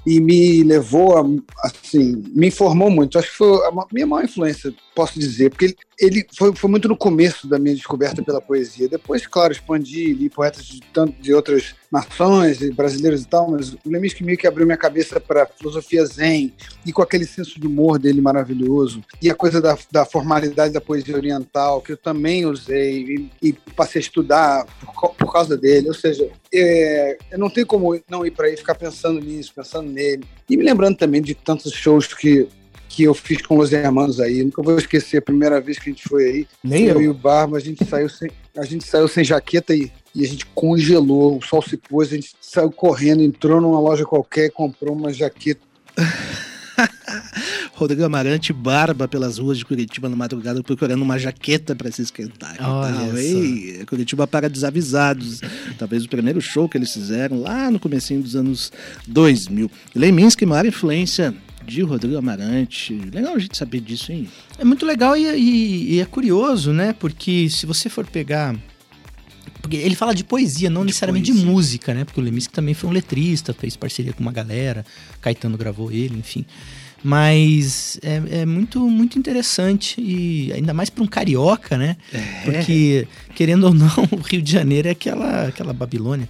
e 0.06 0.20
me 0.20 0.62
levou 0.62 1.16
a, 1.16 1.24
assim, 1.64 2.22
me 2.34 2.48
informou 2.48 2.90
muito. 2.90 3.18
Acho 3.18 3.30
que 3.30 3.36
foi 3.36 3.66
a 3.66 3.72
minha 3.92 4.06
maior 4.06 4.24
influência, 4.24 4.74
posso 4.94 5.18
dizer, 5.18 5.50
porque 5.50 5.64
ele, 5.64 5.76
ele 5.98 6.26
foi, 6.36 6.54
foi 6.54 6.70
muito 6.70 6.88
no 6.88 6.96
começo 6.96 7.46
da 7.46 7.58
minha 7.58 7.74
descoberta 7.74 8.22
pela 8.22 8.40
poesia. 8.40 8.88
Depois, 8.88 9.26
claro, 9.26 9.52
expandi, 9.52 10.12
li 10.12 10.28
poetas 10.28 10.64
de, 10.64 10.80
tanto, 10.92 11.20
de 11.20 11.32
outras 11.32 11.74
nações, 11.90 12.58
brasileiros 12.74 13.22
e 13.22 13.28
tal, 13.28 13.50
mas 13.50 13.74
o 13.74 13.78
Leminski 13.84 14.24
meio 14.24 14.38
que 14.38 14.46
abriu 14.46 14.64
minha 14.64 14.78
cabeça 14.78 15.20
para 15.20 15.46
filosofia 15.46 16.04
zen 16.06 16.52
e 16.86 16.92
com 16.92 17.02
aquele 17.02 17.26
senso 17.26 17.60
de 17.60 17.66
humor 17.66 17.98
dele 17.98 18.20
maravilhoso 18.20 19.02
e 19.20 19.30
a 19.30 19.34
coisa 19.34 19.60
da, 19.60 19.76
da 19.90 20.06
formalidade 20.06 20.72
da 20.72 20.80
poesia 20.80 21.14
oriental 21.14 21.82
que 21.82 21.92
eu 21.92 21.96
também 21.96 22.46
usei 22.46 23.02
e, 23.02 23.30
e 23.42 23.52
passei 23.52 23.98
a 23.98 24.04
estudar 24.04 24.66
por, 24.80 25.14
por 25.14 25.32
causa 25.32 25.56
dele. 25.56 25.88
Ou 25.88 25.94
seja, 25.94 26.30
é, 26.52 27.18
eu 27.30 27.38
não 27.38 27.50
tenho 27.50 27.66
como 27.66 27.98
não 28.08 28.24
ir 28.24 28.30
para 28.30 28.46
aí 28.46 28.56
ficar 28.56 28.74
pensando 28.74 29.20
nisso, 29.20 29.52
pensando 29.54 29.90
nele. 29.90 30.24
E 30.48 30.56
me 30.56 30.64
lembrando 30.64 30.96
também 30.96 31.20
de 31.20 31.34
tantos 31.34 31.72
shows 31.72 32.12
que, 32.12 32.48
que 32.92 33.04
eu 33.04 33.14
fiz 33.14 33.40
com 33.40 33.58
os 33.58 33.72
hermanos 33.72 34.20
aí. 34.20 34.44
Nunca 34.44 34.62
vou 34.62 34.76
esquecer 34.76 35.16
a 35.16 35.22
primeira 35.22 35.58
vez 35.62 35.78
que 35.78 35.88
a 35.88 35.92
gente 35.92 36.06
foi 36.06 36.24
aí. 36.24 36.46
Nem 36.62 36.84
eu 36.84 36.96
eu. 36.96 37.02
e 37.02 37.08
o 37.08 37.14
Barba, 37.14 37.56
a 37.56 37.60
gente 37.60 37.82
saiu 37.86 38.08
sem, 38.08 38.30
a 38.56 38.64
gente 38.66 38.86
saiu 38.86 39.08
sem 39.08 39.24
jaqueta 39.24 39.74
e, 39.74 39.90
e 40.14 40.22
a 40.22 40.28
gente 40.28 40.44
congelou. 40.54 41.38
O 41.38 41.42
sol 41.42 41.62
se 41.62 41.78
pôs, 41.78 42.12
a 42.12 42.16
gente 42.16 42.34
saiu 42.38 42.70
correndo, 42.70 43.22
entrou 43.22 43.62
numa 43.62 43.80
loja 43.80 44.04
qualquer, 44.04 44.50
comprou 44.50 44.94
uma 44.94 45.10
jaqueta. 45.10 45.62
Rodrigo 47.72 48.04
Amarante 48.04 48.52
barba 48.52 49.08
pelas 49.08 49.38
ruas 49.38 49.56
de 49.56 49.64
Curitiba 49.64 50.08
na 50.08 50.14
madrugada 50.14 50.62
procurando 50.62 51.00
uma 51.00 51.18
jaqueta 51.18 51.74
para 51.74 51.90
se 51.90 52.02
esquentar. 52.02 52.56
e 52.60 52.62
Olha 52.62 53.86
Curitiba 53.86 54.26
para 54.26 54.50
desavisados. 54.50 55.40
Talvez 55.78 56.04
o 56.04 56.08
primeiro 56.10 56.42
show 56.42 56.68
que 56.68 56.76
eles 56.76 56.92
fizeram 56.92 57.40
lá 57.40 57.70
no 57.70 57.80
comecinho 57.80 58.20
dos 58.20 58.36
anos 58.36 58.70
2000. 59.08 59.70
Leminski, 59.94 60.44
maior 60.44 60.66
influência 60.66 61.34
de 61.66 61.82
Rodrigo 61.82 62.16
Amarante. 62.16 62.94
Legal 63.12 63.34
a 63.34 63.38
gente 63.38 63.56
saber 63.56 63.80
disso, 63.80 64.12
hein? 64.12 64.28
É 64.58 64.64
muito 64.64 64.84
legal 64.86 65.16
e, 65.16 65.24
e- 65.24 65.94
e 65.94 66.00
é 66.00 66.04
curioso, 66.04 66.72
né? 66.72 66.92
Porque 66.92 67.48
se 67.50 67.66
você 67.66 67.88
for 67.88 68.06
pegar. 68.06 68.54
Porque 69.60 69.76
ele 69.76 69.94
fala 69.94 70.12
de 70.14 70.24
poesia, 70.24 70.68
não 70.68 70.80
De 70.82 70.88
necessariamente 70.88 71.30
poesia. 71.30 71.44
de 71.46 71.50
música, 71.50 71.94
né? 71.94 72.04
Porque 72.04 72.20
o 72.20 72.22
Leminski 72.22 72.52
também 72.52 72.74
foi 72.74 72.90
um 72.90 72.92
letrista, 72.92 73.52
fez 73.54 73.76
parceria 73.76 74.12
com 74.12 74.20
uma 74.20 74.32
galera, 74.32 74.84
Caetano 75.20 75.56
gravou 75.56 75.90
ele, 75.92 76.18
enfim. 76.18 76.44
Mas 77.04 77.98
é, 78.02 78.40
é 78.42 78.46
muito, 78.46 78.80
muito 78.88 79.18
interessante 79.18 80.00
e 80.00 80.52
ainda 80.52 80.72
mais 80.72 80.88
para 80.88 81.02
um 81.02 81.06
carioca, 81.06 81.76
né? 81.76 81.96
Porque, 82.44 83.06
querendo 83.34 83.64
ou 83.64 83.74
não, 83.74 83.88
o 84.12 84.16
Rio 84.20 84.40
de 84.40 84.50
Janeiro 84.52 84.88
é 84.88 84.92
aquela, 84.92 85.48
aquela 85.48 85.72
Babilônia. 85.72 86.28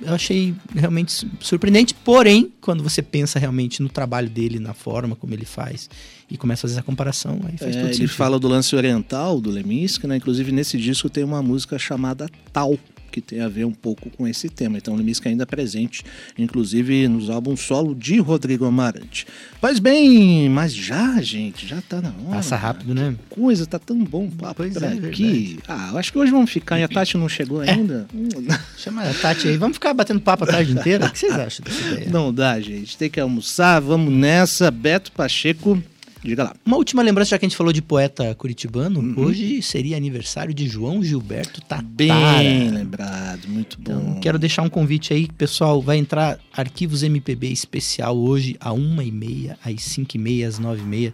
Eu 0.00 0.14
achei 0.14 0.54
realmente 0.74 1.26
surpreendente, 1.40 1.94
porém, 1.94 2.52
quando 2.60 2.82
você 2.82 3.02
pensa 3.02 3.38
realmente 3.38 3.82
no 3.82 3.88
trabalho 3.88 4.30
dele, 4.30 4.58
na 4.60 4.72
forma 4.72 5.16
como 5.16 5.34
ele 5.34 5.44
faz, 5.44 5.90
e 6.30 6.36
começa 6.36 6.60
a 6.60 6.62
fazer 6.62 6.74
essa 6.74 6.82
comparação, 6.84 7.40
aí 7.44 7.58
faz 7.58 7.74
É, 7.74 7.80
todo 7.80 7.86
ele 7.88 7.94
sentido. 7.94 8.10
fala 8.14 8.38
do 8.38 8.46
lance 8.46 8.74
oriental 8.76 9.40
do 9.40 9.50
Leminski, 9.50 10.06
né? 10.06 10.16
Inclusive 10.16 10.52
nesse 10.52 10.78
disco 10.78 11.10
tem 11.10 11.24
uma 11.24 11.42
música 11.42 11.76
chamada 11.78 12.28
Tal. 12.52 12.78
Que 13.10 13.20
tem 13.20 13.40
a 13.40 13.48
ver 13.48 13.64
um 13.64 13.72
pouco 13.72 14.08
com 14.10 14.26
esse 14.26 14.48
tema. 14.48 14.78
Então, 14.78 14.96
Limisca 14.96 15.28
ainda 15.28 15.46
presente, 15.46 16.02
inclusive 16.38 17.08
nos 17.08 17.28
álbuns 17.28 17.60
solo 17.60 17.94
de 17.94 18.18
Rodrigo 18.18 18.64
Amarante. 18.64 19.26
Faz 19.60 19.78
bem, 19.78 20.48
mas 20.48 20.74
já, 20.74 21.20
gente, 21.20 21.66
já 21.66 21.82
tá 21.82 22.00
na 22.00 22.08
hora. 22.08 22.36
Passa 22.36 22.56
rápido, 22.56 22.94
né? 22.94 23.14
Coisa, 23.28 23.66
tá 23.66 23.78
tão 23.78 24.02
bom 24.02 24.26
o 24.26 24.30
papo 24.30 24.56
Pois 24.56 24.74
por 24.74 24.82
é, 24.82 24.88
aqui. 24.88 25.58
Ah, 25.68 25.90
eu 25.92 25.98
acho 25.98 26.12
que 26.12 26.18
hoje 26.18 26.32
vamos 26.32 26.50
ficar 26.50 26.78
e 26.78 26.82
a 26.82 26.88
Tati 26.88 27.16
não 27.16 27.28
chegou 27.28 27.60
ainda. 27.60 28.06
Hum, 28.14 28.28
Chama 28.76 29.02
a 29.02 29.14
Tati 29.14 29.48
aí. 29.48 29.56
Vamos 29.56 29.76
ficar 29.76 29.92
batendo 29.92 30.20
papo 30.20 30.44
a 30.44 30.46
tarde 30.46 30.72
inteira? 30.72 31.06
O 31.06 31.10
que 31.10 31.18
vocês 31.18 31.32
acham 31.32 31.64
dessa 31.64 31.88
ideia? 31.92 32.10
Não 32.10 32.32
dá, 32.32 32.60
gente. 32.60 32.96
Tem 32.96 33.10
que 33.10 33.20
almoçar, 33.20 33.80
vamos 33.80 34.12
nessa. 34.12 34.70
Beto 34.70 35.12
Pacheco, 35.12 35.82
diga 36.22 36.44
lá. 36.44 36.54
Uma 36.64 36.76
última 36.76 37.02
lembrança, 37.02 37.30
já 37.30 37.38
que 37.38 37.44
a 37.44 37.48
gente 37.48 37.56
falou 37.56 37.72
de 37.72 37.80
poeta 37.82 38.34
curitibano, 38.34 39.00
Uhum. 39.00 39.14
hoje 39.18 39.62
seria 39.62 39.96
aniversário 39.96 40.52
de 40.54 40.66
João 40.68 41.02
Gilberto 41.02 41.60
Tatara. 41.60 41.86
Bem 41.88 42.70
lembrado, 42.70 43.46
muito 43.48 43.78
bom. 43.80 43.92
Então, 43.92 44.20
quero 44.20 44.38
deixar 44.38 44.62
um 44.62 44.68
convite 44.68 45.12
aí, 45.12 45.26
pessoal. 45.26 45.80
Vai 45.80 45.96
entrar 45.98 46.38
Arquivos 46.52 47.02
MPB 47.02 47.48
especial 47.48 48.16
hoje, 48.16 48.56
a 48.60 48.70
1h30, 48.72 49.56
às 49.64 49.74
5h30, 49.82 50.46
às 50.46 50.58
9h30, 50.60 51.12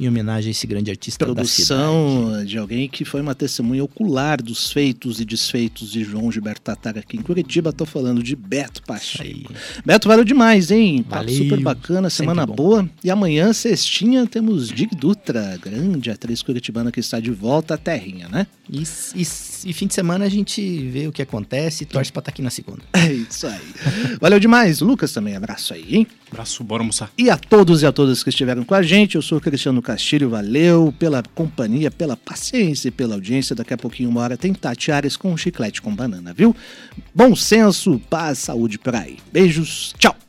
em 0.00 0.08
homenagem 0.08 0.48
a 0.48 0.50
esse 0.50 0.66
grande 0.66 0.90
artista 0.90 1.24
da 1.26 1.44
cidade. 1.44 1.66
Produção 1.68 2.44
de 2.44 2.58
alguém 2.58 2.88
que 2.88 3.04
foi 3.04 3.20
uma 3.20 3.34
testemunha 3.34 3.84
ocular 3.84 4.42
dos 4.42 4.72
feitos 4.72 5.20
e 5.20 5.24
desfeitos 5.24 5.92
de 5.92 6.02
João 6.04 6.30
Gilberto 6.32 6.60
Tatara 6.62 7.00
aqui 7.00 7.16
em 7.16 7.22
Curitiba. 7.22 7.72
Tô 7.72 7.84
falando 7.86 8.22
de 8.22 8.34
Beto 8.34 8.82
Pacheco. 8.82 9.22
Aí. 9.24 9.44
Beto, 9.84 10.08
valeu 10.08 10.24
demais, 10.24 10.70
hein? 10.70 11.02
Papo 11.02 11.24
Valeu. 11.26 11.36
super 11.44 11.60
bacana, 11.60 12.10
semana 12.10 12.44
boa. 12.46 12.88
E 13.04 13.10
amanhã, 13.10 13.52
sextinha, 13.52 14.26
temos 14.26 14.68
Dig 14.68 14.94
Dutra, 14.96 15.58
grande 15.62 16.10
atriz 16.10 16.42
curitibana 16.42 16.90
que 16.90 17.00
está 17.00 17.20
de 17.20 17.30
volta 17.30 17.74
à 17.74 17.78
terrinha, 17.78 18.28
né? 18.28 18.46
E, 18.70 18.82
e- 19.14 19.26
e 19.64 19.72
fim 19.72 19.86
de 19.86 19.94
semana 19.94 20.24
a 20.24 20.28
gente 20.28 20.60
vê 20.88 21.06
o 21.06 21.12
que 21.12 21.22
acontece 21.22 21.84
e 21.84 21.86
torce 21.86 22.10
pra 22.10 22.18
estar 22.20 22.30
aqui 22.32 22.42
na 22.42 22.50
segunda. 22.50 22.82
É 23.02 23.12
isso 23.12 23.46
aí. 23.48 23.60
Valeu 24.20 24.38
demais. 24.38 24.80
Lucas 24.80 25.12
também, 25.12 25.34
abraço 25.36 25.74
aí, 25.74 25.96
hein? 25.96 26.06
Abraço, 26.30 26.62
bora 26.64 26.82
almoçar. 26.82 27.10
E 27.18 27.28
a 27.28 27.36
todos 27.36 27.82
e 27.82 27.86
a 27.86 27.92
todas 27.92 28.22
que 28.22 28.30
estiveram 28.30 28.64
com 28.64 28.74
a 28.74 28.80
gente, 28.82 29.16
eu 29.16 29.22
sou 29.22 29.38
o 29.38 29.40
Cristiano 29.40 29.81
Castilho, 29.82 30.30
valeu 30.30 30.94
pela 30.98 31.22
companhia, 31.34 31.90
pela 31.90 32.16
paciência 32.16 32.88
e 32.88 32.90
pela 32.90 33.14
audiência. 33.14 33.56
Daqui 33.56 33.74
a 33.74 33.78
pouquinho, 33.78 34.08
uma 34.08 34.20
hora, 34.20 34.36
tem 34.36 34.54
Tati 34.54 34.90
Ares 34.90 35.16
com 35.16 35.36
chiclete 35.36 35.82
com 35.82 35.94
banana, 35.94 36.32
viu? 36.32 36.54
Bom 37.14 37.34
senso, 37.34 38.00
paz, 38.08 38.38
saúde 38.38 38.78
por 38.78 38.94
aí. 38.94 39.18
Beijos, 39.32 39.94
tchau! 39.98 40.21